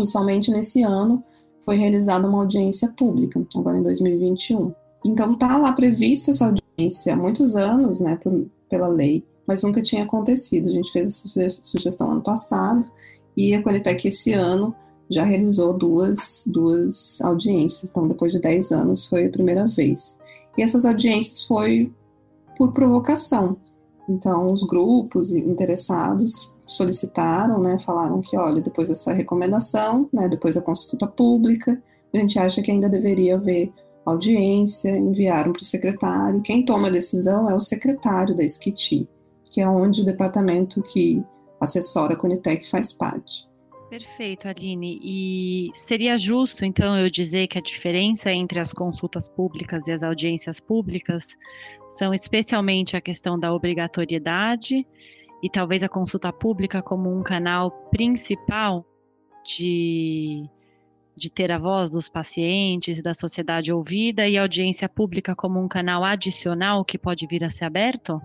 e 0.00 0.06
somente 0.06 0.52
nesse 0.52 0.82
ano 0.82 1.24
foi 1.68 1.76
realizada 1.76 2.26
uma 2.26 2.38
audiência 2.38 2.88
pública, 2.88 3.46
agora 3.54 3.76
em 3.76 3.82
2021. 3.82 4.72
Então, 5.04 5.32
está 5.32 5.58
lá 5.58 5.70
prevista 5.70 6.30
essa 6.30 6.46
audiência 6.46 7.12
há 7.12 7.16
muitos 7.16 7.54
anos, 7.54 8.00
né, 8.00 8.16
por, 8.22 8.46
pela 8.70 8.88
lei, 8.88 9.22
mas 9.46 9.62
nunca 9.62 9.82
tinha 9.82 10.04
acontecido. 10.04 10.70
A 10.70 10.72
gente 10.72 10.90
fez 10.90 11.22
essa 11.36 11.62
sugestão 11.62 12.10
ano 12.10 12.22
passado, 12.22 12.90
e 13.36 13.54
a 13.54 13.62
Conitec 13.62 14.08
esse 14.08 14.32
ano 14.32 14.74
já 15.10 15.24
realizou 15.24 15.74
duas, 15.74 16.42
duas 16.46 17.20
audiências, 17.20 17.90
então 17.90 18.08
depois 18.08 18.32
de 18.32 18.40
10 18.40 18.72
anos 18.72 19.06
foi 19.06 19.26
a 19.26 19.30
primeira 19.30 19.68
vez. 19.68 20.18
E 20.56 20.62
essas 20.62 20.86
audiências 20.86 21.44
foi 21.44 21.92
por 22.56 22.72
provocação. 22.72 23.58
Então, 24.08 24.50
os 24.50 24.62
grupos 24.62 25.36
interessados 25.36 26.50
solicitaram, 26.68 27.60
né, 27.60 27.78
falaram 27.80 28.20
que, 28.20 28.36
olha, 28.36 28.60
depois 28.60 28.88
dessa 28.88 29.12
recomendação, 29.12 30.08
né, 30.12 30.28
depois 30.28 30.54
da 30.54 30.62
consulta 30.62 31.06
pública, 31.06 31.82
a 32.14 32.16
gente 32.18 32.38
acha 32.38 32.62
que 32.62 32.70
ainda 32.70 32.88
deveria 32.88 33.34
haver 33.34 33.72
audiência, 34.04 34.96
enviaram 34.96 35.52
para 35.52 35.62
o 35.62 35.64
secretário. 35.64 36.42
Quem 36.42 36.64
toma 36.64 36.88
a 36.88 36.90
decisão 36.90 37.50
é 37.50 37.54
o 37.54 37.60
secretário 37.60 38.34
da 38.34 38.44
SKT, 38.44 39.08
que 39.52 39.60
é 39.60 39.68
onde 39.68 40.02
o 40.02 40.04
departamento 40.04 40.82
que 40.82 41.22
assessora 41.60 42.14
a 42.14 42.16
Conitec 42.16 42.70
faz 42.70 42.92
parte. 42.92 43.48
Perfeito, 43.90 44.46
Aline. 44.46 45.00
E 45.02 45.70
seria 45.72 46.16
justo, 46.18 46.62
então, 46.62 46.96
eu 46.98 47.08
dizer 47.08 47.46
que 47.46 47.56
a 47.56 47.62
diferença 47.62 48.30
entre 48.30 48.60
as 48.60 48.70
consultas 48.70 49.28
públicas 49.28 49.88
e 49.88 49.92
as 49.92 50.02
audiências 50.02 50.60
públicas 50.60 51.34
são 51.88 52.12
especialmente 52.12 52.96
a 52.96 53.00
questão 53.00 53.38
da 53.38 53.52
obrigatoriedade 53.52 54.86
e 55.42 55.48
talvez 55.48 55.82
a 55.82 55.88
consulta 55.88 56.32
pública 56.32 56.82
como 56.82 57.10
um 57.14 57.22
canal 57.22 57.70
principal 57.90 58.84
de, 59.44 60.48
de 61.16 61.30
ter 61.30 61.52
a 61.52 61.58
voz 61.58 61.90
dos 61.90 62.08
pacientes, 62.08 63.02
da 63.02 63.14
sociedade 63.14 63.72
ouvida, 63.72 64.28
e 64.28 64.36
a 64.36 64.42
audiência 64.42 64.88
pública 64.88 65.34
como 65.34 65.60
um 65.60 65.68
canal 65.68 66.04
adicional 66.04 66.84
que 66.84 66.98
pode 66.98 67.26
vir 67.26 67.44
a 67.44 67.50
ser 67.50 67.64
aberto? 67.64 68.20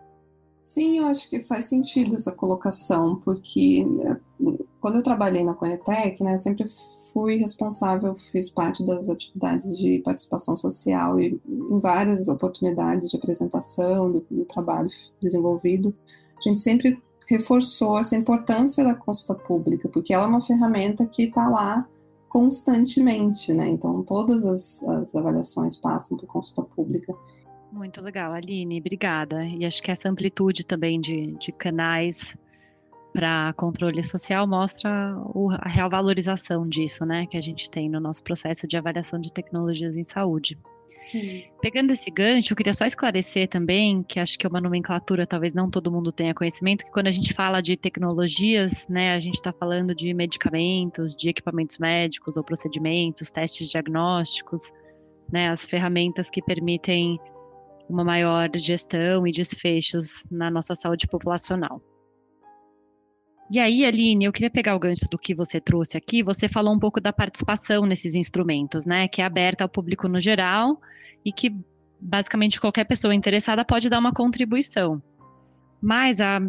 Sim, 0.64 1.00
eu 1.00 1.06
acho 1.06 1.30
que 1.30 1.42
faz 1.42 1.66
sentido 1.66 2.16
essa 2.16 2.32
colocação, 2.32 3.18
porque 3.18 3.86
né, 3.86 4.20
quando 4.80 4.96
eu 4.96 5.04
trabalhei 5.04 5.44
na 5.44 5.54
Conetec, 5.54 6.24
né, 6.24 6.34
eu 6.34 6.38
sempre 6.38 6.68
fui 7.12 7.36
responsável, 7.36 8.16
fiz 8.32 8.50
parte 8.50 8.84
das 8.84 9.08
atividades 9.08 9.78
de 9.78 10.00
participação 10.00 10.56
social 10.56 11.20
e 11.20 11.40
em 11.48 11.80
várias 11.80 12.28
oportunidades 12.28 13.12
de 13.12 13.18
apresentação 13.18 14.12
do, 14.12 14.26
do 14.32 14.46
trabalho 14.46 14.90
desenvolvido, 15.22 15.94
a 16.50 16.52
gente 16.52 16.62
sempre 16.62 17.02
reforçou 17.28 17.98
essa 17.98 18.16
importância 18.16 18.84
da 18.84 18.94
consulta 18.94 19.36
pública, 19.36 19.88
porque 19.90 20.14
ela 20.14 20.26
é 20.26 20.28
uma 20.28 20.44
ferramenta 20.44 21.06
que 21.06 21.24
está 21.24 21.48
lá 21.48 21.88
constantemente, 22.28 23.54
né? 23.54 23.68
Então, 23.68 24.04
todas 24.04 24.44
as, 24.46 24.84
as 24.84 25.16
avaliações 25.16 25.78
passam 25.78 26.18
por 26.18 26.26
consulta 26.28 26.64
pública. 26.64 27.14
Muito 27.72 28.02
legal, 28.02 28.34
Aline, 28.34 28.80
obrigada. 28.80 29.46
E 29.46 29.66
acho 29.66 29.82
que 29.82 29.92
essa 29.92 30.10
amplitude 30.10 30.66
também 30.66 31.00
de, 31.00 31.34
de 31.38 31.52
canais 31.52 32.36
para 33.14 33.54
controle 33.54 34.04
social 34.04 34.48
mostra 34.48 35.16
o, 35.34 35.52
a 35.52 35.70
real 35.70 35.90
valorização 35.90 36.68
disso, 36.68 37.06
né, 37.06 37.28
que 37.28 37.38
a 37.38 37.42
gente 37.42 37.70
tem 37.70 37.88
no 37.88 38.00
nosso 38.00 38.24
processo 38.24 38.68
de 38.68 38.76
avaliação 38.76 39.20
de 39.20 39.32
tecnologias 39.32 39.96
em 39.96 40.04
saúde. 40.04 40.58
Sim. 41.12 41.44
Pegando 41.62 41.92
esse 41.92 42.10
gancho, 42.10 42.54
eu 42.54 42.58
queria 42.58 42.74
só 42.74 42.86
esclarecer 42.86 43.48
também, 43.48 44.04
que 44.04 44.20
acho 44.20 44.38
que 44.38 44.46
é 44.46 44.50
uma 44.50 44.62
nomenclatura, 44.62 45.28
talvez 45.28 45.54
não 45.54 45.70
todo 45.70 45.92
mundo 45.92 46.12
tenha 46.12 46.34
conhecimento, 46.34 46.86
que 46.86 46.92
quando 46.92 47.08
a 47.08 47.12
gente 47.12 47.34
fala 47.34 47.62
de 47.62 47.78
tecnologias, 47.78 48.88
né, 48.88 49.14
a 49.14 49.20
gente 49.20 49.36
está 49.36 49.54
falando 49.54 49.94
de 49.94 50.14
medicamentos, 50.14 51.16
de 51.16 51.30
equipamentos 51.30 51.78
médicos 51.78 52.36
ou 52.38 52.44
procedimentos, 52.44 53.32
testes 53.32 53.70
diagnósticos, 53.70 54.72
né, 55.32 55.50
as 55.50 55.66
ferramentas 55.66 56.30
que 56.30 56.42
permitem 56.42 57.20
uma 57.90 58.04
maior 58.04 58.50
gestão 58.56 59.28
e 59.28 59.32
desfechos 59.32 60.24
na 60.32 60.50
nossa 60.50 60.74
saúde 60.74 61.08
populacional. 61.08 61.82
E 63.52 63.60
aí, 63.60 63.86
Aline, 63.86 64.26
eu 64.26 64.32
queria 64.32 64.50
pegar 64.50 64.76
o 64.76 64.80
gancho 64.80 65.08
do 65.10 65.18
que 65.18 65.36
você 65.36 65.60
trouxe 65.60 65.98
aqui. 65.98 66.24
Você 66.24 66.48
falou 66.48 66.74
um 66.74 66.80
pouco 66.80 67.00
da 67.00 67.14
participação 67.14 67.86
nesses 67.86 68.16
instrumentos, 68.16 68.86
né? 68.86 69.08
Que 69.08 69.22
é 69.22 69.26
aberta 69.26 69.64
ao 69.64 69.70
público 69.70 70.08
no 70.08 70.20
geral 70.20 70.80
e 71.26 71.32
que 71.32 71.56
basicamente 72.00 72.60
qualquer 72.60 72.86
pessoa 72.86 73.14
interessada 73.14 73.64
pode 73.64 73.90
dar 73.90 74.00
uma 74.00 74.14
contribuição. 74.14 75.02
Mas 75.82 76.20
a 76.22 76.42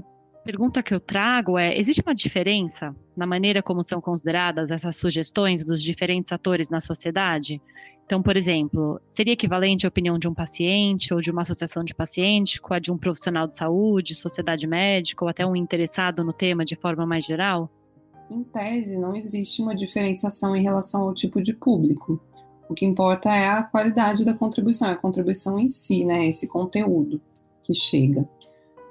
pergunta 0.44 0.82
que 0.82 0.94
eu 0.94 1.00
trago 1.00 1.58
é: 1.58 1.76
existe 1.76 2.02
uma 2.04 2.14
diferença 2.14 2.94
na 3.16 3.26
maneira 3.26 3.62
como 3.62 3.82
são 3.82 4.00
consideradas 4.00 4.70
essas 4.70 4.96
sugestões 4.96 5.64
dos 5.64 5.82
diferentes 5.82 6.32
atores 6.32 6.68
na 6.68 6.80
sociedade? 6.80 7.60
Então, 8.04 8.22
por 8.22 8.36
exemplo, 8.36 9.00
seria 9.08 9.32
equivalente 9.32 9.86
a 9.86 9.88
opinião 9.88 10.18
de 10.18 10.28
um 10.28 10.34
paciente 10.34 11.14
ou 11.14 11.20
de 11.20 11.30
uma 11.30 11.40
associação 11.40 11.82
de 11.82 11.94
pacientes 11.94 12.58
com 12.60 12.74
a 12.74 12.78
de 12.78 12.92
um 12.92 12.98
profissional 12.98 13.46
de 13.46 13.54
saúde, 13.54 14.14
sociedade 14.14 14.66
médica 14.66 15.24
ou 15.24 15.28
até 15.28 15.46
um 15.46 15.56
interessado 15.56 16.22
no 16.22 16.32
tema 16.32 16.64
de 16.64 16.76
forma 16.76 17.06
mais 17.06 17.24
geral? 17.24 17.70
Em 18.30 18.42
tese, 18.42 18.96
não 18.98 19.16
existe 19.16 19.62
uma 19.62 19.74
diferenciação 19.74 20.54
em 20.54 20.62
relação 20.62 21.02
ao 21.02 21.14
tipo 21.14 21.42
de 21.42 21.54
público. 21.54 22.20
O 22.68 22.74
que 22.74 22.84
importa 22.84 23.30
é 23.30 23.48
a 23.48 23.62
qualidade 23.62 24.24
da 24.24 24.34
contribuição, 24.34 24.88
a 24.88 24.96
contribuição 24.96 25.58
em 25.58 25.70
si, 25.70 26.04
né, 26.04 26.26
esse 26.26 26.46
conteúdo 26.46 27.20
que 27.62 27.74
chega. 27.74 28.28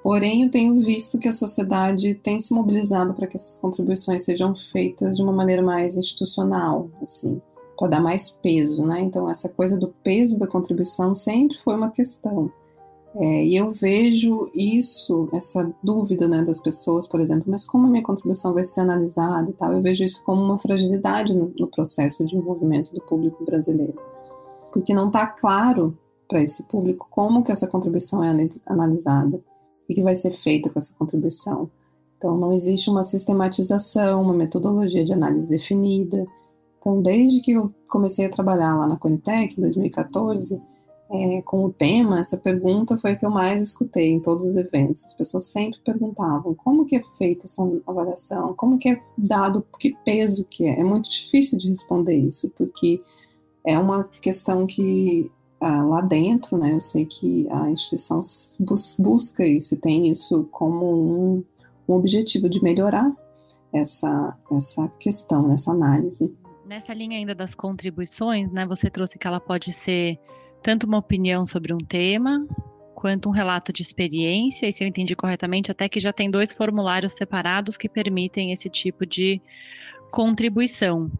Porém, 0.02 0.42
eu 0.42 0.50
tenho 0.50 0.78
visto 0.80 1.18
que 1.18 1.28
a 1.28 1.32
sociedade 1.32 2.14
tem 2.16 2.38
se 2.38 2.52
mobilizado 2.52 3.14
para 3.14 3.26
que 3.26 3.36
essas 3.36 3.56
contribuições 3.56 4.24
sejam 4.24 4.54
feitas 4.54 5.16
de 5.16 5.22
uma 5.22 5.32
maneira 5.32 5.62
mais 5.62 5.96
institucional, 5.96 6.90
assim 7.00 7.40
para 7.76 7.88
dar 7.88 8.00
mais 8.00 8.30
peso, 8.30 8.84
né? 8.84 9.00
Então 9.02 9.28
essa 9.28 9.48
coisa 9.48 9.76
do 9.76 9.88
peso 9.88 10.38
da 10.38 10.46
contribuição 10.46 11.14
sempre 11.14 11.56
foi 11.64 11.74
uma 11.74 11.90
questão. 11.90 12.50
É, 13.16 13.44
e 13.44 13.56
eu 13.56 13.70
vejo 13.70 14.50
isso, 14.52 15.28
essa 15.32 15.72
dúvida 15.82 16.26
né, 16.26 16.42
das 16.42 16.58
pessoas, 16.58 17.06
por 17.06 17.20
exemplo, 17.20 17.44
mas 17.46 17.64
como 17.64 17.86
a 17.86 17.90
minha 17.90 18.02
contribuição 18.02 18.52
vai 18.52 18.64
ser 18.64 18.80
analisada 18.80 19.48
e 19.48 19.52
tal, 19.52 19.72
eu 19.72 19.80
vejo 19.80 20.02
isso 20.02 20.22
como 20.24 20.42
uma 20.42 20.58
fragilidade 20.58 21.32
no, 21.32 21.52
no 21.56 21.68
processo 21.68 22.26
de 22.26 22.36
envolvimento 22.36 22.92
do 22.92 23.00
público 23.02 23.44
brasileiro. 23.44 23.94
Porque 24.72 24.92
não 24.92 25.06
está 25.06 25.26
claro 25.28 25.96
para 26.28 26.42
esse 26.42 26.64
público 26.64 27.06
como 27.08 27.44
que 27.44 27.52
essa 27.52 27.68
contribuição 27.68 28.24
é 28.24 28.48
analisada, 28.66 29.36
o 29.88 29.94
que 29.94 30.02
vai 30.02 30.16
ser 30.16 30.32
feita 30.32 30.68
com 30.68 30.80
essa 30.80 30.92
contribuição. 30.98 31.70
Então, 32.18 32.36
não 32.36 32.52
existe 32.52 32.90
uma 32.90 33.04
sistematização, 33.04 34.22
uma 34.22 34.34
metodologia 34.34 35.04
de 35.04 35.12
análise 35.12 35.48
definida, 35.48 36.26
então, 36.84 37.00
desde 37.00 37.40
que 37.40 37.52
eu 37.52 37.72
comecei 37.88 38.26
a 38.26 38.30
trabalhar 38.30 38.76
lá 38.76 38.86
na 38.86 38.98
Conitec, 38.98 39.56
em 39.56 39.62
2014, 39.62 40.60
é, 41.10 41.40
com 41.40 41.64
o 41.64 41.72
tema, 41.72 42.20
essa 42.20 42.36
pergunta 42.36 42.98
foi 42.98 43.12
a 43.12 43.16
que 43.16 43.24
eu 43.24 43.30
mais 43.30 43.68
escutei 43.68 44.12
em 44.12 44.20
todos 44.20 44.44
os 44.44 44.54
eventos. 44.54 45.02
As 45.06 45.14
pessoas 45.14 45.46
sempre 45.46 45.80
perguntavam 45.82 46.54
como 46.54 46.84
que 46.84 46.96
é 46.96 47.02
feita 47.16 47.46
essa 47.46 47.62
avaliação, 47.86 48.52
como 48.54 48.76
que 48.76 48.90
é 48.90 49.00
dado, 49.16 49.66
que 49.78 49.96
peso 50.04 50.44
que 50.44 50.66
é. 50.66 50.78
É 50.78 50.84
muito 50.84 51.08
difícil 51.08 51.56
de 51.56 51.70
responder 51.70 52.16
isso, 52.16 52.50
porque 52.50 53.00
é 53.66 53.78
uma 53.78 54.04
questão 54.04 54.66
que 54.66 55.30
ah, 55.60 55.82
lá 55.84 56.02
dentro, 56.02 56.58
né, 56.58 56.74
eu 56.74 56.82
sei 56.82 57.06
que 57.06 57.48
a 57.50 57.70
instituição 57.70 58.20
bus 58.60 58.94
busca 58.98 59.46
isso, 59.46 59.74
tem 59.78 60.08
isso 60.08 60.46
como 60.50 61.38
um, 61.38 61.44
um 61.88 61.94
objetivo 61.94 62.46
de 62.46 62.62
melhorar 62.62 63.10
essa, 63.72 64.36
essa 64.52 64.86
questão, 64.98 65.50
essa 65.50 65.70
análise. 65.70 66.30
Nessa 66.66 66.94
linha 66.94 67.18
ainda 67.18 67.34
das 67.34 67.54
contribuições, 67.54 68.50
né, 68.50 68.64
você 68.64 68.88
trouxe 68.88 69.18
que 69.18 69.26
ela 69.26 69.38
pode 69.38 69.72
ser 69.72 70.18
tanto 70.62 70.86
uma 70.86 70.96
opinião 70.96 71.44
sobre 71.44 71.74
um 71.74 71.78
tema, 71.78 72.46
quanto 72.94 73.28
um 73.28 73.32
relato 73.32 73.70
de 73.70 73.82
experiência, 73.82 74.66
e 74.66 74.72
se 74.72 74.82
eu 74.82 74.88
entendi 74.88 75.14
corretamente, 75.14 75.70
até 75.70 75.90
que 75.90 76.00
já 76.00 76.10
tem 76.10 76.30
dois 76.30 76.52
formulários 76.52 77.12
separados 77.12 77.76
que 77.76 77.86
permitem 77.86 78.50
esse 78.50 78.70
tipo 78.70 79.04
de 79.04 79.42
contribuição. 80.10 81.10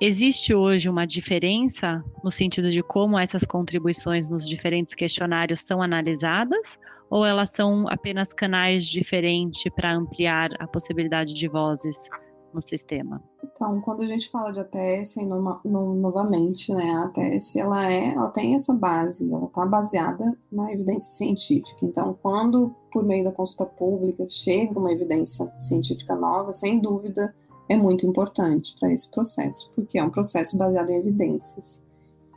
Existe 0.00 0.54
hoje 0.54 0.88
uma 0.88 1.04
diferença 1.04 2.02
no 2.22 2.30
sentido 2.30 2.70
de 2.70 2.80
como 2.80 3.18
essas 3.18 3.44
contribuições 3.44 4.30
nos 4.30 4.48
diferentes 4.48 4.94
questionários 4.94 5.60
são 5.60 5.82
analisadas, 5.82 6.78
ou 7.10 7.26
elas 7.26 7.50
são 7.50 7.88
apenas 7.88 8.32
canais 8.32 8.86
diferentes 8.86 9.64
para 9.74 9.92
ampliar 9.92 10.50
a 10.60 10.66
possibilidade 10.68 11.34
de 11.34 11.48
vozes 11.48 12.08
no 12.52 12.62
sistema? 12.62 13.22
Então, 13.42 13.80
quando 13.80 14.02
a 14.02 14.06
gente 14.06 14.30
fala 14.30 14.52
de 14.52 14.60
ATS, 14.60 15.16
no, 15.16 15.60
no, 15.64 15.94
novamente, 15.94 16.72
né, 16.72 16.90
a 16.90 17.04
ATS 17.04 17.56
ela 17.56 17.90
é, 17.90 18.14
ela 18.14 18.30
tem 18.30 18.54
essa 18.54 18.72
base, 18.72 19.32
ela 19.32 19.46
está 19.46 19.66
baseada 19.66 20.36
na 20.50 20.72
evidência 20.72 21.10
científica. 21.10 21.76
Então, 21.82 22.16
quando 22.22 22.74
por 22.92 23.04
meio 23.04 23.24
da 23.24 23.32
consulta 23.32 23.66
pública 23.66 24.26
chega 24.28 24.78
uma 24.78 24.92
evidência 24.92 25.50
científica 25.60 26.14
nova, 26.14 26.52
sem 26.52 26.80
dúvida 26.80 27.34
é 27.68 27.76
muito 27.76 28.06
importante 28.06 28.74
para 28.80 28.92
esse 28.92 29.08
processo, 29.10 29.70
porque 29.76 29.98
é 29.98 30.02
um 30.02 30.10
processo 30.10 30.56
baseado 30.56 30.90
em 30.90 30.96
evidências. 30.96 31.82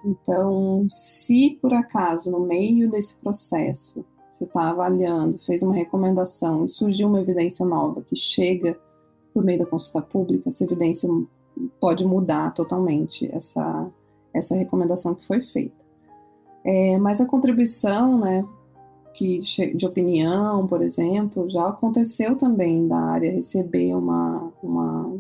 Então, 0.06 0.88
se 0.90 1.58
por 1.62 1.74
acaso 1.74 2.30
no 2.30 2.42
meio 2.42 2.90
desse 2.90 3.16
processo 3.18 4.06
você 4.30 4.44
está 4.44 4.70
avaliando, 4.70 5.38
fez 5.40 5.62
uma 5.62 5.74
recomendação 5.74 6.66
e 6.66 6.70
surgiu 6.70 7.08
uma 7.08 7.22
evidência 7.22 7.66
nova 7.66 8.02
que 8.02 8.16
chega 8.16 8.78
por 9.34 9.44
meio 9.44 9.60
da 9.60 9.66
consulta 9.66 10.02
pública, 10.02 10.50
essa 10.50 10.64
evidência 10.64 11.10
pode 11.80 12.06
mudar 12.06 12.54
totalmente 12.54 13.30
essa, 13.34 13.88
essa 14.34 14.56
recomendação 14.56 15.16
que 15.16 15.26
foi 15.26 15.42
feita. 15.42 15.84
É, 16.64 16.98
mas 16.98 17.20
a 17.20 17.26
contribuição, 17.26 18.20
né, 18.20 18.46
que, 19.14 19.42
de 19.76 19.86
opinião, 19.86 20.66
por 20.68 20.82
exemplo, 20.82 21.50
já 21.50 21.68
aconteceu 21.68 22.36
também 22.36 22.88
da 22.88 22.98
área 22.98 23.32
receber 23.32 23.94
uma, 23.96 24.52
uma, 24.62 25.16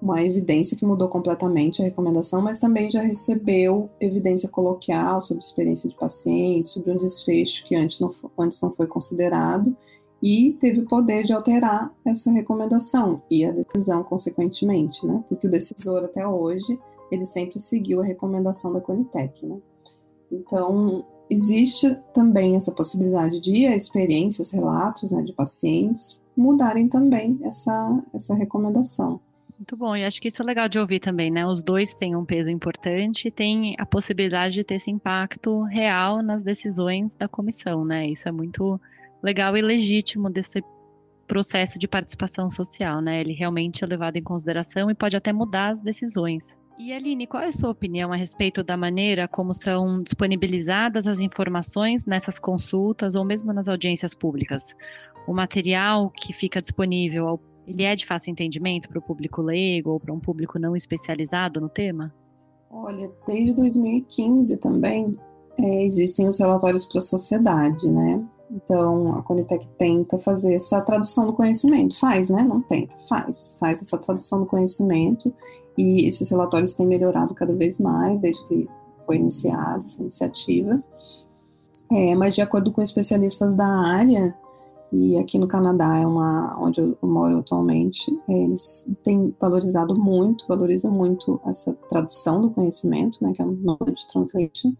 uma 0.00 0.22
evidência 0.22 0.76
que 0.76 0.84
mudou 0.84 1.08
completamente 1.08 1.80
a 1.80 1.84
recomendação, 1.84 2.40
mas 2.40 2.58
também 2.58 2.90
já 2.90 3.02
recebeu 3.02 3.90
evidência 4.00 4.48
coloquial 4.48 5.20
sobre 5.22 5.42
experiência 5.42 5.88
de 5.88 5.96
paciente, 5.96 6.68
sobre 6.68 6.92
um 6.92 6.96
desfecho 6.96 7.64
que 7.64 7.74
antes 7.74 7.98
não, 7.98 8.14
antes 8.38 8.60
não 8.60 8.70
foi 8.72 8.86
considerado, 8.86 9.74
e 10.22 10.52
teve 10.60 10.80
o 10.80 10.86
poder 10.86 11.24
de 11.24 11.32
alterar 11.32 11.92
essa 12.04 12.30
recomendação 12.30 13.20
e 13.28 13.44
a 13.44 13.50
decisão 13.50 14.04
consequentemente, 14.04 15.04
né? 15.04 15.22
Porque 15.28 15.48
o 15.48 15.50
decisor 15.50 16.04
até 16.04 16.26
hoje 16.26 16.78
ele 17.10 17.26
sempre 17.26 17.58
seguiu 17.58 18.00
a 18.00 18.04
recomendação 18.04 18.72
da 18.72 18.80
Conitec, 18.80 19.44
né? 19.44 19.58
Então 20.30 21.04
existe 21.28 21.94
também 22.14 22.54
essa 22.54 22.70
possibilidade 22.70 23.40
de 23.40 23.66
a 23.66 23.74
experiência, 23.74 24.42
os 24.42 24.52
relatos 24.52 25.10
né, 25.10 25.22
de 25.22 25.32
pacientes 25.32 26.16
mudarem 26.36 26.88
também 26.88 27.40
essa 27.42 28.02
essa 28.14 28.34
recomendação. 28.34 29.20
Muito 29.58 29.76
bom, 29.76 29.94
e 29.94 30.04
acho 30.04 30.20
que 30.20 30.28
isso 30.28 30.42
é 30.42 30.46
legal 30.46 30.68
de 30.68 30.78
ouvir 30.78 30.98
também, 30.98 31.30
né? 31.30 31.46
Os 31.46 31.62
dois 31.62 31.94
têm 31.94 32.16
um 32.16 32.24
peso 32.24 32.50
importante 32.50 33.28
e 33.28 33.30
têm 33.30 33.76
a 33.78 33.86
possibilidade 33.86 34.54
de 34.54 34.64
ter 34.64 34.76
esse 34.76 34.90
impacto 34.90 35.62
real 35.64 36.22
nas 36.22 36.42
decisões 36.42 37.14
da 37.14 37.28
comissão, 37.28 37.84
né? 37.84 38.06
Isso 38.06 38.28
é 38.28 38.32
muito 38.32 38.80
legal 39.22 39.56
e 39.56 39.62
legítimo 39.62 40.28
desse 40.28 40.62
processo 41.26 41.78
de 41.78 41.88
participação 41.88 42.50
social, 42.50 43.00
né? 43.00 43.20
Ele 43.20 43.32
realmente 43.32 43.84
é 43.84 43.86
levado 43.86 44.16
em 44.16 44.22
consideração 44.22 44.90
e 44.90 44.94
pode 44.94 45.16
até 45.16 45.32
mudar 45.32 45.70
as 45.70 45.80
decisões. 45.80 46.60
E 46.78 46.92
Aline, 46.92 47.26
qual 47.26 47.42
é 47.42 47.48
a 47.48 47.52
sua 47.52 47.70
opinião 47.70 48.12
a 48.12 48.16
respeito 48.16 48.62
da 48.62 48.76
maneira 48.76 49.28
como 49.28 49.54
são 49.54 49.98
disponibilizadas 49.98 51.06
as 51.06 51.20
informações 51.20 52.06
nessas 52.06 52.38
consultas 52.38 53.14
ou 53.14 53.24
mesmo 53.24 53.52
nas 53.52 53.68
audiências 53.68 54.14
públicas? 54.14 54.74
O 55.26 55.32
material 55.32 56.10
que 56.10 56.32
fica 56.32 56.60
disponível, 56.60 57.40
ele 57.66 57.84
é 57.84 57.94
de 57.94 58.04
fácil 58.04 58.30
entendimento 58.30 58.88
para 58.88 58.98
o 58.98 59.02
público 59.02 59.40
leigo 59.40 59.90
ou 59.90 60.00
para 60.00 60.12
um 60.12 60.18
público 60.18 60.58
não 60.58 60.74
especializado 60.74 61.60
no 61.60 61.68
tema? 61.68 62.12
Olha, 62.70 63.10
desde 63.26 63.54
2015 63.54 64.56
também 64.56 65.16
é, 65.58 65.84
existem 65.84 66.26
os 66.26 66.38
relatórios 66.38 66.86
para 66.86 66.98
a 66.98 67.02
sociedade, 67.02 67.88
né? 67.88 68.24
Então, 68.52 69.14
a 69.14 69.22
Conitec 69.22 69.66
tenta 69.78 70.18
fazer 70.18 70.54
essa 70.54 70.80
tradução 70.82 71.26
do 71.26 71.32
conhecimento. 71.32 71.98
Faz, 71.98 72.28
né? 72.28 72.42
Não 72.42 72.60
tenta, 72.60 72.92
faz. 73.08 73.56
Faz 73.58 73.80
essa 73.80 73.96
tradução 73.96 74.40
do 74.40 74.46
conhecimento 74.46 75.34
e 75.76 76.06
esses 76.06 76.28
relatórios 76.28 76.74
têm 76.74 76.86
melhorado 76.86 77.34
cada 77.34 77.54
vez 77.56 77.78
mais 77.78 78.20
desde 78.20 78.46
que 78.48 78.68
foi 79.06 79.16
iniciada 79.16 79.82
essa 79.86 80.00
iniciativa. 80.00 80.82
É, 81.90 82.14
mas, 82.14 82.34
de 82.34 82.42
acordo 82.42 82.70
com 82.72 82.82
especialistas 82.82 83.54
da 83.54 83.66
área, 83.66 84.34
e 84.92 85.16
aqui 85.18 85.38
no 85.38 85.48
Canadá 85.48 85.96
é 85.96 86.06
uma 86.06 86.54
onde 86.60 86.80
eu 86.80 86.96
moro 87.02 87.38
atualmente, 87.38 88.14
eles 88.28 88.84
têm 89.02 89.34
valorizado 89.40 89.98
muito, 89.98 90.46
valorizam 90.46 90.90
muito 90.90 91.40
essa 91.46 91.72
tradução 91.88 92.42
do 92.42 92.50
conhecimento, 92.50 93.16
né, 93.22 93.32
que 93.32 93.40
é 93.40 93.44
o 93.44 93.52
knowledge 93.52 94.06
translation, 94.12 94.74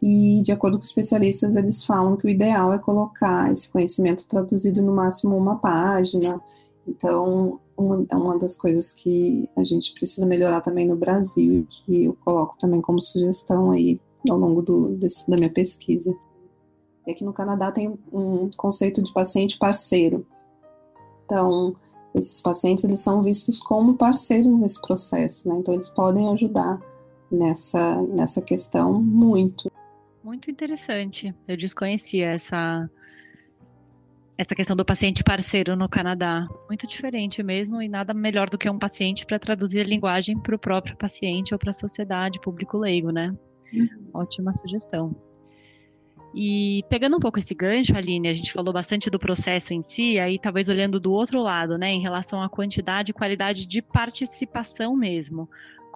e, 0.00 0.42
de 0.42 0.52
acordo 0.52 0.78
com 0.78 0.84
especialistas, 0.84 1.56
eles 1.56 1.84
falam 1.84 2.16
que 2.16 2.26
o 2.26 2.28
ideal 2.28 2.72
é 2.72 2.78
colocar 2.78 3.52
esse 3.52 3.68
conhecimento 3.68 4.28
traduzido 4.28 4.80
no 4.80 4.94
máximo 4.94 5.36
uma 5.36 5.56
página. 5.56 6.40
Então, 6.86 7.58
uma, 7.76 8.06
é 8.08 8.16
uma 8.16 8.38
das 8.38 8.54
coisas 8.54 8.92
que 8.92 9.48
a 9.56 9.64
gente 9.64 9.92
precisa 9.92 10.24
melhorar 10.24 10.60
também 10.60 10.86
no 10.86 10.96
Brasil, 10.96 11.66
que 11.68 12.04
eu 12.04 12.16
coloco 12.24 12.56
também 12.58 12.80
como 12.80 13.02
sugestão 13.02 13.72
aí 13.72 14.00
ao 14.28 14.38
longo 14.38 14.62
do, 14.62 14.96
desse, 14.96 15.28
da 15.28 15.36
minha 15.36 15.50
pesquisa. 15.50 16.14
E 17.06 17.10
aqui 17.10 17.24
no 17.24 17.32
Canadá 17.32 17.72
tem 17.72 17.98
um 18.12 18.48
conceito 18.56 19.02
de 19.02 19.12
paciente 19.12 19.58
parceiro. 19.58 20.24
Então, 21.24 21.74
esses 22.14 22.40
pacientes 22.40 22.84
eles 22.84 23.00
são 23.00 23.22
vistos 23.22 23.58
como 23.60 23.94
parceiros 23.94 24.52
nesse 24.58 24.80
processo, 24.80 25.48
né? 25.48 25.56
Então, 25.58 25.74
eles 25.74 25.88
podem 25.88 26.28
ajudar 26.28 26.80
nessa, 27.30 28.00
nessa 28.02 28.40
questão 28.40 29.02
muito. 29.02 29.70
Muito 30.28 30.50
interessante. 30.50 31.34
Eu 31.48 31.56
desconhecia 31.56 32.26
essa 32.32 32.86
essa 34.36 34.54
questão 34.54 34.76
do 34.76 34.84
paciente 34.84 35.24
parceiro 35.24 35.74
no 35.74 35.88
Canadá. 35.88 36.46
Muito 36.68 36.86
diferente 36.86 37.42
mesmo 37.42 37.80
e 37.80 37.88
nada 37.88 38.12
melhor 38.12 38.50
do 38.50 38.58
que 38.58 38.68
um 38.68 38.78
paciente 38.78 39.24
para 39.24 39.38
traduzir 39.38 39.80
a 39.80 39.84
linguagem 39.84 40.38
para 40.38 40.54
o 40.54 40.58
próprio 40.58 40.94
paciente 40.98 41.54
ou 41.54 41.58
para 41.58 41.70
a 41.70 41.72
sociedade, 41.72 42.42
público 42.42 42.76
leigo, 42.76 43.10
né? 43.10 43.34
Uhum. 43.72 44.10
Ótima 44.12 44.52
sugestão. 44.52 45.16
E 46.34 46.84
pegando 46.90 47.16
um 47.16 47.20
pouco 47.20 47.38
esse 47.38 47.54
gancho, 47.54 47.96
Aline, 47.96 48.28
a 48.28 48.34
gente 48.34 48.52
falou 48.52 48.72
bastante 48.72 49.08
do 49.08 49.18
processo 49.18 49.72
em 49.72 49.80
si, 49.80 50.18
aí 50.18 50.38
talvez 50.38 50.68
olhando 50.68 51.00
do 51.00 51.10
outro 51.10 51.40
lado, 51.40 51.78
né, 51.78 51.90
em 51.90 52.02
relação 52.02 52.42
à 52.42 52.50
quantidade 52.50 53.12
e 53.12 53.14
qualidade 53.14 53.66
de 53.66 53.80
participação 53.80 54.94
mesmo. 54.94 55.48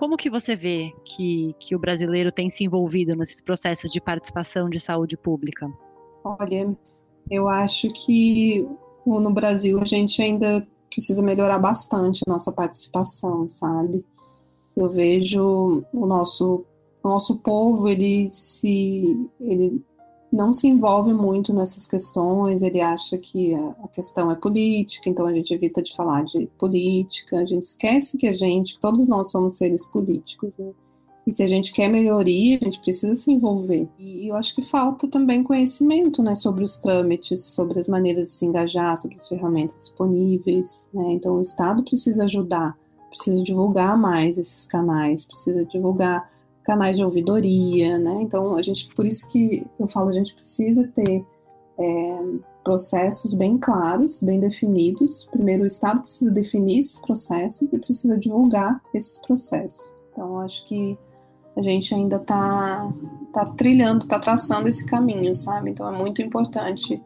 Como 0.03 0.17
que 0.17 0.29
você 0.29 0.57
vê 0.57 0.93
que, 1.05 1.55
que 1.61 1.77
o 1.77 1.79
brasileiro 1.79 2.33
tem 2.33 2.51
se 2.51 2.65
envolvido 2.65 3.17
nesses 3.17 3.41
processos 3.41 3.89
de 3.89 4.01
participação 4.01 4.69
de 4.69 4.81
saúde 4.81 5.17
pública? 5.17 5.73
Olha, 6.25 6.77
eu 7.31 7.49
acho 7.49 7.89
que 7.93 8.67
no 9.07 9.33
Brasil 9.33 9.79
a 9.79 9.85
gente 9.85 10.21
ainda 10.21 10.67
precisa 10.91 11.23
melhorar 11.23 11.61
bastante 11.61 12.21
a 12.27 12.33
nossa 12.33 12.51
participação, 12.51 13.49
sabe? 13.49 14.05
Eu 14.77 14.91
vejo 14.91 15.85
o 15.93 16.05
nosso, 16.05 16.67
o 17.01 17.09
nosso 17.09 17.39
povo, 17.39 17.89
ele 17.89 18.29
se 18.33 19.17
ele 19.39 19.85
não 20.33 20.53
se 20.53 20.67
envolve 20.67 21.13
muito 21.13 21.53
nessas 21.53 21.87
questões, 21.87 22.63
ele 22.63 22.81
acha 22.81 23.19
que 23.19 23.55
a 23.55 23.89
questão 23.89 24.31
é 24.31 24.35
política, 24.35 25.11
então 25.11 25.27
a 25.27 25.33
gente 25.33 25.53
evita 25.53 25.83
de 25.83 25.95
falar 25.95 26.25
de 26.25 26.49
política, 26.59 27.39
a 27.39 27.45
gente 27.45 27.65
esquece 27.65 28.17
que 28.17 28.27
a 28.27 28.33
gente, 28.33 28.81
todos 28.81 29.07
nós 29.07 29.31
somos 29.31 29.55
seres 29.55 29.85
políticos, 29.85 30.57
né? 30.57 30.73
E 31.25 31.33
se 31.33 31.43
a 31.43 31.47
gente 31.47 31.73
quer 31.73 31.89
melhoria, 31.89 32.59
a 32.61 32.65
gente 32.65 32.81
precisa 32.81 33.17
se 33.17 33.31
envolver. 33.31 33.89
E 33.97 34.27
eu 34.27 34.35
acho 34.35 34.55
que 34.55 34.63
falta 34.63 35.07
também 35.07 35.45
conhecimento, 35.45 36.21
né, 36.21 36.35
sobre 36.35 36.65
os 36.65 36.77
trâmites, 36.77 37.45
sobre 37.45 37.79
as 37.79 37.87
maneiras 37.87 38.31
de 38.31 38.35
se 38.35 38.45
engajar, 38.45 38.97
sobre 38.97 39.17
as 39.17 39.29
ferramentas 39.29 39.77
disponíveis, 39.77 40.89
né? 40.93 41.13
Então 41.13 41.37
o 41.37 41.43
Estado 41.43 41.85
precisa 41.85 42.25
ajudar, 42.25 42.77
precisa 43.11 43.43
divulgar 43.43 43.97
mais 43.97 44.39
esses 44.39 44.67
canais, 44.67 45.25
precisa 45.25 45.65
divulgar 45.67 46.29
canais 46.65 46.97
de 46.97 47.05
ouvidoria, 47.05 47.99
né? 47.99 48.23
Então, 48.23 48.55
a 48.55 48.63
gente, 48.63 48.89
por 48.95 49.05
isso 49.05 49.29
que 49.29 49.67
eu 49.79 49.87
falo, 49.89 50.09
a 50.09 50.13
gente 50.13 50.35
precisa 50.35 50.87
ter 50.95 51.25
é, 51.79 52.23
processos 52.63 53.35
bem 53.35 53.59
claros, 53.59 54.23
bem 54.23 54.41
definidos. 54.41 55.27
Primeiro, 55.31 55.65
o 55.65 55.67
Estado 55.67 56.03
precisa 56.03 56.31
definir 56.31 56.81
esses 56.81 56.99
processos 57.01 57.73
e 57.73 57.79
precisa 57.79 58.17
divulgar 58.17 58.81
esses 58.95 59.19
processos. 59.19 59.95
Então, 60.11 60.41
acho 60.41 60.65
que 60.67 60.97
a 61.57 61.63
gente 61.63 61.95
ainda 61.95 62.17
está 62.17 62.93
tá 63.33 63.45
trilhando, 63.47 64.05
está 64.05 64.19
traçando 64.19 64.69
esse 64.69 64.87
caminho, 64.87 65.35
sabe? 65.35 65.71
Então, 65.71 65.93
é 65.93 65.97
muito 65.97 66.23
importante 66.23 67.03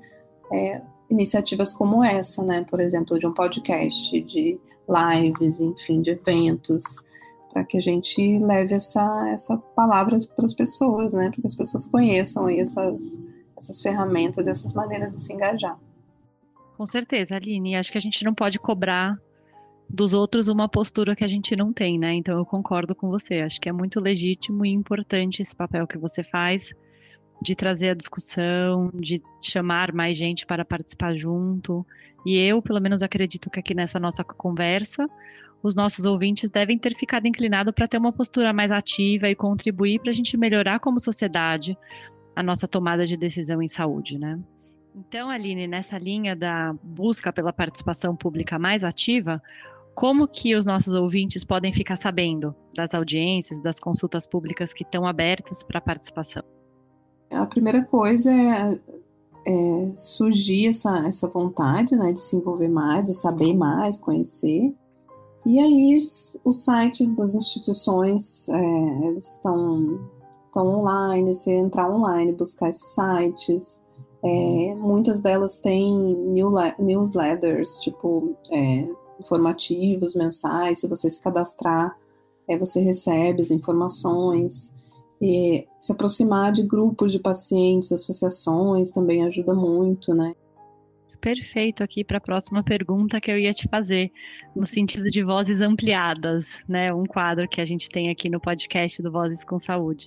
é, 0.52 0.80
iniciativas 1.10 1.72
como 1.72 2.04
essa, 2.04 2.42
né? 2.42 2.64
Por 2.68 2.80
exemplo, 2.80 3.18
de 3.18 3.26
um 3.26 3.32
podcast, 3.32 4.20
de 4.20 4.58
lives, 4.88 5.60
enfim, 5.60 6.00
de 6.00 6.10
eventos, 6.10 6.84
para 7.56 7.64
que 7.64 7.78
a 7.78 7.80
gente 7.80 8.38
leve 8.38 8.74
essa, 8.74 9.30
essa 9.30 9.56
palavra 9.56 10.18
para 10.36 10.44
as 10.44 10.52
pessoas, 10.52 11.14
né? 11.14 11.30
Para 11.30 11.40
que 11.40 11.46
as 11.46 11.56
pessoas 11.56 11.86
conheçam 11.86 12.50
essas, 12.50 13.16
essas 13.56 13.80
ferramentas, 13.80 14.46
essas 14.46 14.74
maneiras 14.74 15.14
de 15.14 15.22
se 15.22 15.32
engajar. 15.32 15.78
Com 16.76 16.86
certeza, 16.86 17.34
Aline. 17.34 17.74
Acho 17.74 17.90
que 17.90 17.96
a 17.96 18.00
gente 18.00 18.22
não 18.26 18.34
pode 18.34 18.58
cobrar 18.58 19.18
dos 19.88 20.12
outros 20.12 20.48
uma 20.48 20.68
postura 20.68 21.16
que 21.16 21.24
a 21.24 21.26
gente 21.26 21.56
não 21.56 21.72
tem, 21.72 21.98
né? 21.98 22.12
Então 22.12 22.36
eu 22.36 22.44
concordo 22.44 22.94
com 22.94 23.08
você. 23.08 23.40
Acho 23.40 23.58
que 23.58 23.70
é 23.70 23.72
muito 23.72 24.00
legítimo 24.00 24.66
e 24.66 24.70
importante 24.70 25.40
esse 25.40 25.56
papel 25.56 25.86
que 25.86 25.96
você 25.96 26.22
faz 26.22 26.74
de 27.40 27.56
trazer 27.56 27.88
a 27.88 27.94
discussão, 27.94 28.90
de 28.92 29.22
chamar 29.42 29.94
mais 29.94 30.14
gente 30.14 30.44
para 30.44 30.62
participar 30.62 31.14
junto. 31.16 31.86
E 32.26 32.36
eu, 32.36 32.60
pelo 32.60 32.82
menos, 32.82 33.02
acredito 33.02 33.48
que 33.48 33.60
aqui 33.60 33.72
nessa 33.72 33.98
nossa 33.98 34.22
conversa 34.22 35.08
os 35.66 35.74
nossos 35.74 36.04
ouvintes 36.04 36.48
devem 36.48 36.78
ter 36.78 36.94
ficado 36.94 37.26
inclinados 37.26 37.74
para 37.74 37.88
ter 37.88 37.98
uma 37.98 38.12
postura 38.12 38.52
mais 38.52 38.70
ativa 38.70 39.28
e 39.28 39.34
contribuir 39.34 40.00
para 40.00 40.10
a 40.10 40.14
gente 40.14 40.36
melhorar 40.36 40.78
como 40.78 41.00
sociedade 41.00 41.76
a 42.34 42.42
nossa 42.42 42.68
tomada 42.68 43.04
de 43.04 43.16
decisão 43.16 43.60
em 43.60 43.68
saúde, 43.68 44.18
né? 44.18 44.38
Então, 44.94 45.28
Aline, 45.28 45.66
nessa 45.66 45.98
linha 45.98 46.34
da 46.34 46.74
busca 46.82 47.32
pela 47.32 47.52
participação 47.52 48.14
pública 48.16 48.58
mais 48.58 48.82
ativa, 48.82 49.42
como 49.94 50.28
que 50.28 50.54
os 50.54 50.64
nossos 50.64 50.94
ouvintes 50.94 51.44
podem 51.44 51.72
ficar 51.72 51.96
sabendo 51.96 52.54
das 52.74 52.94
audiências, 52.94 53.60
das 53.62 53.78
consultas 53.78 54.26
públicas 54.26 54.72
que 54.72 54.84
estão 54.84 55.06
abertas 55.06 55.62
para 55.62 55.80
participação? 55.80 56.42
A 57.30 57.44
primeira 57.44 57.82
coisa 57.84 58.30
é, 58.30 58.78
é 59.46 59.92
surgir 59.96 60.68
essa, 60.68 61.06
essa 61.06 61.26
vontade 61.26 61.96
né, 61.96 62.12
de 62.12 62.20
se 62.20 62.36
envolver 62.36 62.68
mais, 62.68 63.08
de 63.08 63.14
saber 63.14 63.54
mais, 63.54 63.98
conhecer. 63.98 64.74
E 65.46 65.60
aí 65.60 65.96
os 66.44 66.64
sites 66.64 67.12
das 67.12 67.36
instituições 67.36 68.48
é, 68.48 69.10
estão, 69.16 70.00
estão 70.44 70.66
online, 70.80 71.32
você 71.32 71.52
entrar 71.52 71.88
online, 71.88 72.32
buscar 72.32 72.70
esses 72.70 72.88
sites. 72.88 73.80
É, 74.24 74.74
muitas 74.74 75.20
delas 75.20 75.60
têm 75.60 75.94
newsletters, 76.80 77.78
tipo 77.78 78.34
é, 78.50 78.88
informativos 79.20 80.16
mensais. 80.16 80.80
Se 80.80 80.88
você 80.88 81.08
se 81.08 81.20
cadastrar, 81.20 81.96
é, 82.48 82.58
você 82.58 82.80
recebe 82.80 83.40
as 83.40 83.52
informações. 83.52 84.74
E 85.22 85.64
se 85.78 85.92
aproximar 85.92 86.50
de 86.50 86.64
grupos 86.64 87.12
de 87.12 87.20
pacientes, 87.20 87.92
associações 87.92 88.90
também 88.90 89.24
ajuda 89.24 89.54
muito, 89.54 90.12
né? 90.12 90.34
Perfeito 91.20 91.82
aqui 91.82 92.04
para 92.04 92.18
a 92.18 92.20
próxima 92.20 92.62
pergunta 92.62 93.20
que 93.20 93.30
eu 93.30 93.38
ia 93.38 93.52
te 93.52 93.68
fazer, 93.68 94.12
no 94.54 94.64
sentido 94.64 95.08
de 95.08 95.22
vozes 95.22 95.60
ampliadas, 95.60 96.62
né? 96.68 96.92
Um 96.92 97.04
quadro 97.04 97.48
que 97.48 97.60
a 97.60 97.64
gente 97.64 97.88
tem 97.88 98.10
aqui 98.10 98.28
no 98.28 98.40
podcast 98.40 99.02
do 99.02 99.10
Vozes 99.10 99.44
com 99.44 99.58
Saúde. 99.58 100.06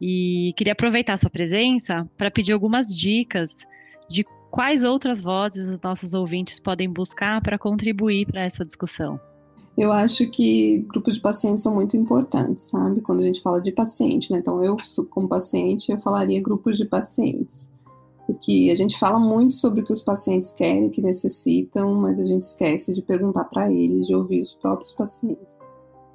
E 0.00 0.52
queria 0.56 0.72
aproveitar 0.72 1.16
sua 1.16 1.30
presença 1.30 2.08
para 2.16 2.30
pedir 2.30 2.52
algumas 2.52 2.94
dicas 2.94 3.66
de 4.08 4.24
quais 4.50 4.84
outras 4.84 5.20
vozes 5.20 5.68
os 5.68 5.80
nossos 5.80 6.14
ouvintes 6.14 6.60
podem 6.60 6.88
buscar 6.88 7.42
para 7.42 7.58
contribuir 7.58 8.26
para 8.26 8.42
essa 8.42 8.64
discussão. 8.64 9.20
Eu 9.76 9.92
acho 9.92 10.28
que 10.28 10.84
grupos 10.88 11.14
de 11.14 11.20
pacientes 11.20 11.62
são 11.62 11.72
muito 11.72 11.96
importantes, 11.96 12.64
sabe? 12.64 13.00
Quando 13.00 13.20
a 13.20 13.22
gente 13.22 13.40
fala 13.40 13.62
de 13.62 13.70
paciente, 13.70 14.30
né? 14.32 14.38
Então, 14.38 14.62
eu, 14.64 14.76
como 15.08 15.28
paciente, 15.28 15.92
eu 15.92 15.98
falaria 16.00 16.42
grupos 16.42 16.76
de 16.76 16.84
pacientes. 16.84 17.70
Porque 18.28 18.68
a 18.70 18.76
gente 18.76 18.98
fala 18.98 19.18
muito 19.18 19.54
sobre 19.54 19.80
o 19.80 19.84
que 19.86 19.92
os 19.92 20.02
pacientes 20.02 20.52
querem, 20.52 20.90
que 20.90 21.00
necessitam, 21.00 21.94
mas 21.94 22.20
a 22.20 22.24
gente 22.24 22.42
esquece 22.42 22.92
de 22.92 23.00
perguntar 23.00 23.44
para 23.44 23.72
eles, 23.72 24.06
de 24.06 24.14
ouvir 24.14 24.42
os 24.42 24.52
próprios 24.52 24.92
pacientes. 24.92 25.58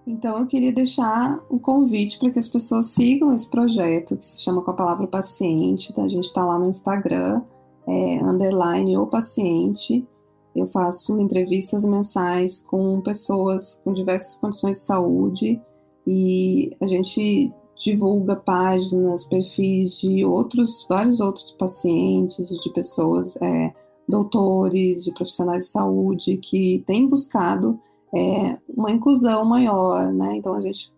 Então, 0.05 0.37
eu 0.37 0.45
queria 0.45 0.71
deixar 0.71 1.43
um 1.49 1.57
convite 1.57 2.19
para 2.19 2.29
que 2.29 2.37
as 2.37 2.47
pessoas 2.47 2.87
sigam 2.91 3.33
esse 3.33 3.49
projeto, 3.49 4.15
que 4.15 4.27
se 4.27 4.39
chama 4.39 4.61
Com 4.61 4.69
a 4.69 4.75
Palavra 4.75 5.07
Paciente. 5.07 5.91
Tá? 5.91 6.03
A 6.03 6.07
gente 6.07 6.25
está 6.25 6.45
lá 6.45 6.59
no 6.59 6.69
Instagram, 6.69 7.41
é, 7.87 8.23
underline 8.23 8.95
ou 8.95 9.07
paciente. 9.07 10.07
Eu 10.55 10.67
faço 10.67 11.19
entrevistas 11.19 11.83
mensais 11.83 12.59
com 12.59 13.01
pessoas 13.01 13.81
com 13.83 13.91
diversas 13.91 14.35
condições 14.35 14.77
de 14.77 14.83
saúde 14.83 15.61
e 16.05 16.77
a 16.79 16.85
gente 16.85 17.51
divulga 17.75 18.35
páginas, 18.35 19.25
perfis 19.25 19.99
de 19.99 20.23
outros, 20.23 20.85
vários 20.87 21.19
outros 21.19 21.51
pacientes, 21.51 22.49
de 22.49 22.73
pessoas, 22.73 23.35
é, 23.41 23.73
doutores, 24.07 25.03
de 25.03 25.13
profissionais 25.13 25.63
de 25.63 25.69
saúde 25.69 26.37
que 26.37 26.83
têm 26.85 27.07
buscado 27.07 27.79
é, 28.13 28.57
uma 28.69 28.91
inclusão 28.91 29.43
maior, 29.45 30.11
né? 30.13 30.37
Então 30.37 30.53
a 30.53 30.61
gente 30.61 30.91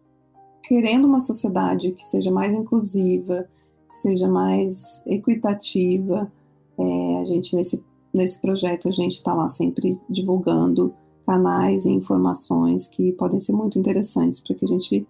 querendo 0.63 1.05
uma 1.05 1.19
sociedade 1.19 1.91
que 1.91 2.05
seja 2.07 2.31
mais 2.31 2.53
inclusiva, 2.53 3.47
que 3.91 3.97
seja 3.97 4.27
mais 4.27 5.01
equitativa, 5.05 6.31
é, 6.77 7.21
a 7.21 7.25
gente 7.25 7.55
nesse 7.55 7.81
nesse 8.15 8.39
projeto 8.39 8.87
a 8.87 8.91
gente 8.91 9.15
está 9.15 9.33
lá 9.33 9.49
sempre 9.49 9.99
divulgando 10.09 10.93
canais 11.25 11.85
e 11.85 11.91
informações 11.91 12.87
que 12.87 13.11
podem 13.11 13.39
ser 13.39 13.51
muito 13.51 13.77
interessantes 13.77 14.39
para 14.39 14.55
que 14.55 14.63
a 14.63 14.67
gente 14.67 15.05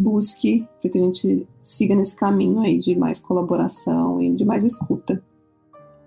busque, 0.00 0.66
para 0.80 0.90
que 0.90 0.98
a 0.98 1.02
gente 1.02 1.46
siga 1.62 1.94
nesse 1.94 2.16
caminho 2.16 2.60
aí 2.60 2.78
de 2.78 2.96
mais 2.96 3.18
colaboração 3.18 4.20
e 4.20 4.34
de 4.34 4.44
mais 4.44 4.64
escuta. 4.64 5.22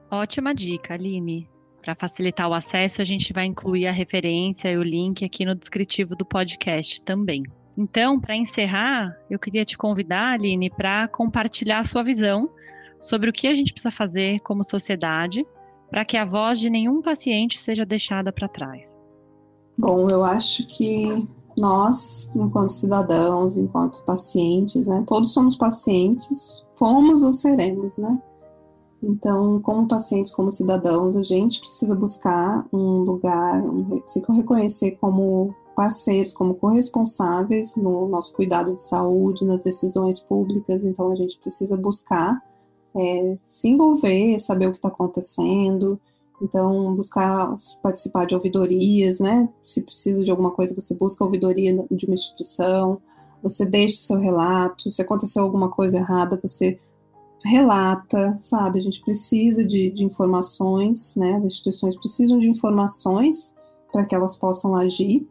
Ótima 0.10 0.54
dica, 0.54 0.94
Aline. 0.94 1.48
Para 1.82 1.96
facilitar 1.96 2.50
o 2.50 2.54
acesso, 2.54 3.02
a 3.02 3.06
gente 3.06 3.34
vai 3.34 3.46
incluir 3.46 3.88
a 3.88 3.92
referência 3.92 4.72
e 4.72 4.78
o 4.78 4.84
link 4.84 5.26
aqui 5.26 5.46
no 5.46 5.54
descritivo 5.54 6.16
do 6.16 6.26
podcast 6.26 7.04
também. 7.04 7.44
Então, 7.78 8.20
para 8.20 8.36
encerrar, 8.36 9.18
eu 9.30 9.40
queria 9.40 9.66
te 9.66 9.78
convidar, 9.78 10.34
Aline, 10.34 10.70
para 10.70 11.08
compartilhar 11.08 11.80
a 11.80 11.84
sua 11.84 12.04
visão 12.04 12.50
sobre 13.02 13.30
o 13.30 13.34
que 13.34 13.48
a 13.48 13.54
gente 13.54 13.74
precisa 13.74 13.92
fazer 13.92 14.40
como 14.40 14.64
sociedade 14.64 15.46
para 15.90 16.06
que 16.06 16.18
a 16.18 16.26
voz 16.26 16.60
de 16.60 16.70
nenhum 16.70 17.02
paciente 17.02 17.60
seja 17.60 17.86
deixada 17.86 18.32
para 18.32 18.48
trás. 18.48 18.98
Bom, 19.78 20.10
eu 20.10 20.24
acho 20.24 20.66
que 20.68 21.28
nós, 21.58 22.30
enquanto 22.36 22.72
cidadãos, 22.72 23.58
enquanto 23.58 24.04
pacientes, 24.04 24.88
né, 24.88 25.04
todos 25.08 25.34
somos 25.34 25.56
pacientes, 25.56 26.64
fomos 26.76 27.22
ou 27.22 27.32
seremos, 27.32 27.98
né? 27.98 28.22
Então, 29.02 29.62
como 29.62 29.88
pacientes, 29.88 30.34
como 30.34 30.52
cidadãos, 30.52 31.16
a 31.16 31.24
gente 31.24 31.60
precisa 31.60 31.94
buscar 31.94 32.66
um 32.72 33.00
lugar, 33.00 33.62
um, 33.62 34.02
se 34.06 34.24
reconhecer 34.30 34.92
como 34.92 35.54
parceiros, 35.76 36.32
como 36.32 36.56
corresponsáveis 36.56 37.76
no 37.76 38.08
nosso 38.08 38.34
cuidado 38.34 38.74
de 38.74 38.82
saúde, 38.82 39.46
nas 39.46 39.62
decisões 39.62 40.20
públicas. 40.20 40.84
Então, 40.86 41.12
a 41.12 41.16
gente 41.16 41.38
precisa 41.40 41.76
buscar 41.76 42.42
é, 42.96 43.38
se 43.46 43.68
envolver, 43.68 44.40
saber 44.40 44.68
o 44.68 44.72
que 44.72 44.78
está 44.78 44.88
acontecendo. 44.88 46.00
Então, 46.42 46.96
buscar 46.96 47.56
participar 47.82 48.26
de 48.26 48.36
ouvidorias, 48.36 49.20
né? 49.20 49.48
Se 49.64 49.82
precisa 49.82 50.24
de 50.24 50.32
alguma 50.32 50.52
coisa, 50.52 50.76
você 50.76 50.94
busca 50.94 51.24
ouvidoria 51.24 51.86
de 51.90 52.06
uma 52.06 52.16
instituição, 52.16 53.00
você 53.42 53.66
deixa 53.66 54.04
seu 54.04 54.20
relato. 54.20 54.92
Se 54.92 55.02
aconteceu 55.02 55.44
alguma 55.44 55.70
coisa 55.70 55.98
errada, 55.98 56.40
você 56.42 56.80
relata, 57.46 58.38
sabe? 58.42 58.80
A 58.80 58.82
gente 58.82 59.02
precisa 59.02 59.64
de, 59.64 59.92
de 59.92 60.04
informações, 60.04 61.16
né? 61.16 61.36
As 61.36 61.44
instituições 61.44 61.96
precisam 61.98 62.40
de 62.40 62.50
informações 62.50 63.54
para 63.92 64.06
que 64.06 64.16
elas 64.16 64.36
possam 64.36 64.76
agir. 64.76 65.28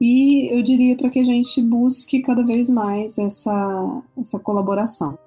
E 0.00 0.48
eu 0.56 0.62
diria 0.62 0.96
para 0.96 1.10
que 1.10 1.18
a 1.18 1.24
gente 1.24 1.60
busque 1.60 2.22
cada 2.22 2.44
vez 2.44 2.68
mais 2.68 3.18
essa, 3.18 4.02
essa 4.16 4.38
colaboração. 4.38 5.18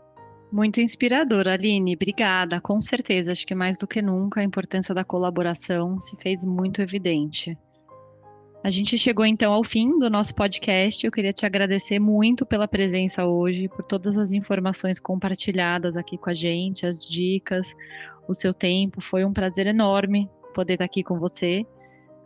Muito 0.52 0.82
inspirador, 0.82 1.48
Aline. 1.48 1.96
Obrigada. 1.96 2.60
Com 2.60 2.82
certeza, 2.82 3.32
acho 3.32 3.48
que 3.48 3.56
mais 3.56 3.78
do 3.78 3.88
que 3.88 4.02
nunca 4.02 4.42
a 4.42 4.44
importância 4.44 4.94
da 4.94 5.04
colaboração 5.04 5.98
se 5.98 6.18
fez 6.18 6.44
muito 6.44 6.82
evidente. 6.82 7.58
A 8.62 8.70
gente 8.70 8.98
chegou 8.98 9.26
então 9.26 9.54
ao 9.54 9.64
fim 9.64 9.98
do 9.98 10.10
nosso 10.10 10.36
podcast. 10.36 11.06
Eu 11.06 11.12
queria 11.12 11.32
te 11.32 11.46
agradecer 11.46 12.00
muito 12.00 12.46
pela 12.46 12.68
presença 12.68 13.26
hoje, 13.26 13.70
por 13.70 13.84
todas 13.84 14.18
as 14.18 14.34
informações 14.34 15.00
compartilhadas 15.00 15.96
aqui 15.96 16.18
com 16.18 16.30
a 16.30 16.34
gente, 16.34 16.86
as 16.86 17.08
dicas, 17.08 17.74
o 18.28 18.34
seu 18.34 18.54
tempo. 18.54 19.00
Foi 19.00 19.24
um 19.24 19.32
prazer 19.32 19.68
enorme 19.68 20.30
poder 20.54 20.74
estar 20.74 20.86
aqui 20.86 21.02
com 21.02 21.18
você. 21.18 21.66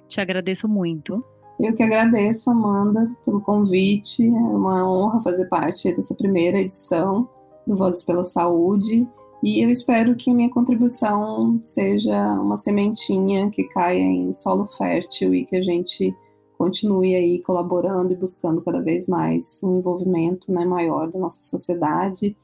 Te 0.08 0.20
agradeço 0.20 0.68
muito. 0.68 1.24
Eu 1.60 1.74
que 1.74 1.84
agradeço, 1.84 2.50
Amanda, 2.50 3.10
pelo 3.24 3.40
convite. 3.40 4.28
É 4.28 4.32
uma 4.32 4.90
honra 4.92 5.22
fazer 5.22 5.46
parte 5.46 5.96
dessa 5.96 6.16
primeira 6.16 6.60
edição 6.60 7.30
do 7.66 7.76
Vozes 7.76 8.04
pela 8.04 8.26
Saúde. 8.26 9.08
E 9.44 9.64
eu 9.64 9.70
espero 9.70 10.16
que 10.16 10.34
minha 10.34 10.50
contribuição 10.50 11.60
seja 11.62 12.40
uma 12.40 12.58
sementinha 12.58 13.50
que 13.50 13.64
caia 13.66 14.02
em 14.02 14.34
solo 14.34 14.66
fértil 14.78 15.34
e 15.34 15.46
que 15.46 15.56
a 15.56 15.62
gente 15.62 16.16
continue 16.58 17.16
aí 17.16 17.42
colaborando 17.42 18.14
e 18.14 18.18
buscando 18.18 18.62
cada 18.62 18.82
vez 18.82 19.06
mais 19.08 19.60
um 19.62 19.80
envolvimento 19.80 20.52
né, 20.52 20.66
maior 20.66 21.10
da 21.10 21.20
nossa 21.20 21.42
sociedade. 21.44 22.36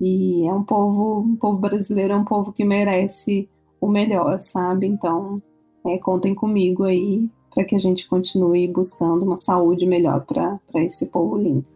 E 0.00 0.46
é 0.46 0.52
um 0.52 0.64
povo, 0.64 1.20
um 1.20 1.36
povo 1.36 1.58
brasileiro 1.58 2.14
é 2.14 2.16
um 2.16 2.24
povo 2.24 2.52
que 2.52 2.64
merece 2.64 3.48
o 3.80 3.88
melhor, 3.88 4.40
sabe? 4.40 4.86
Então, 4.86 5.42
é, 5.86 5.98
contem 5.98 6.34
comigo 6.34 6.84
aí 6.84 7.28
para 7.54 7.64
que 7.64 7.74
a 7.74 7.78
gente 7.78 8.08
continue 8.08 8.68
buscando 8.68 9.24
uma 9.24 9.38
saúde 9.38 9.86
melhor 9.86 10.24
para 10.24 10.60
esse 10.76 11.06
povo 11.06 11.36
lindo. 11.36 11.66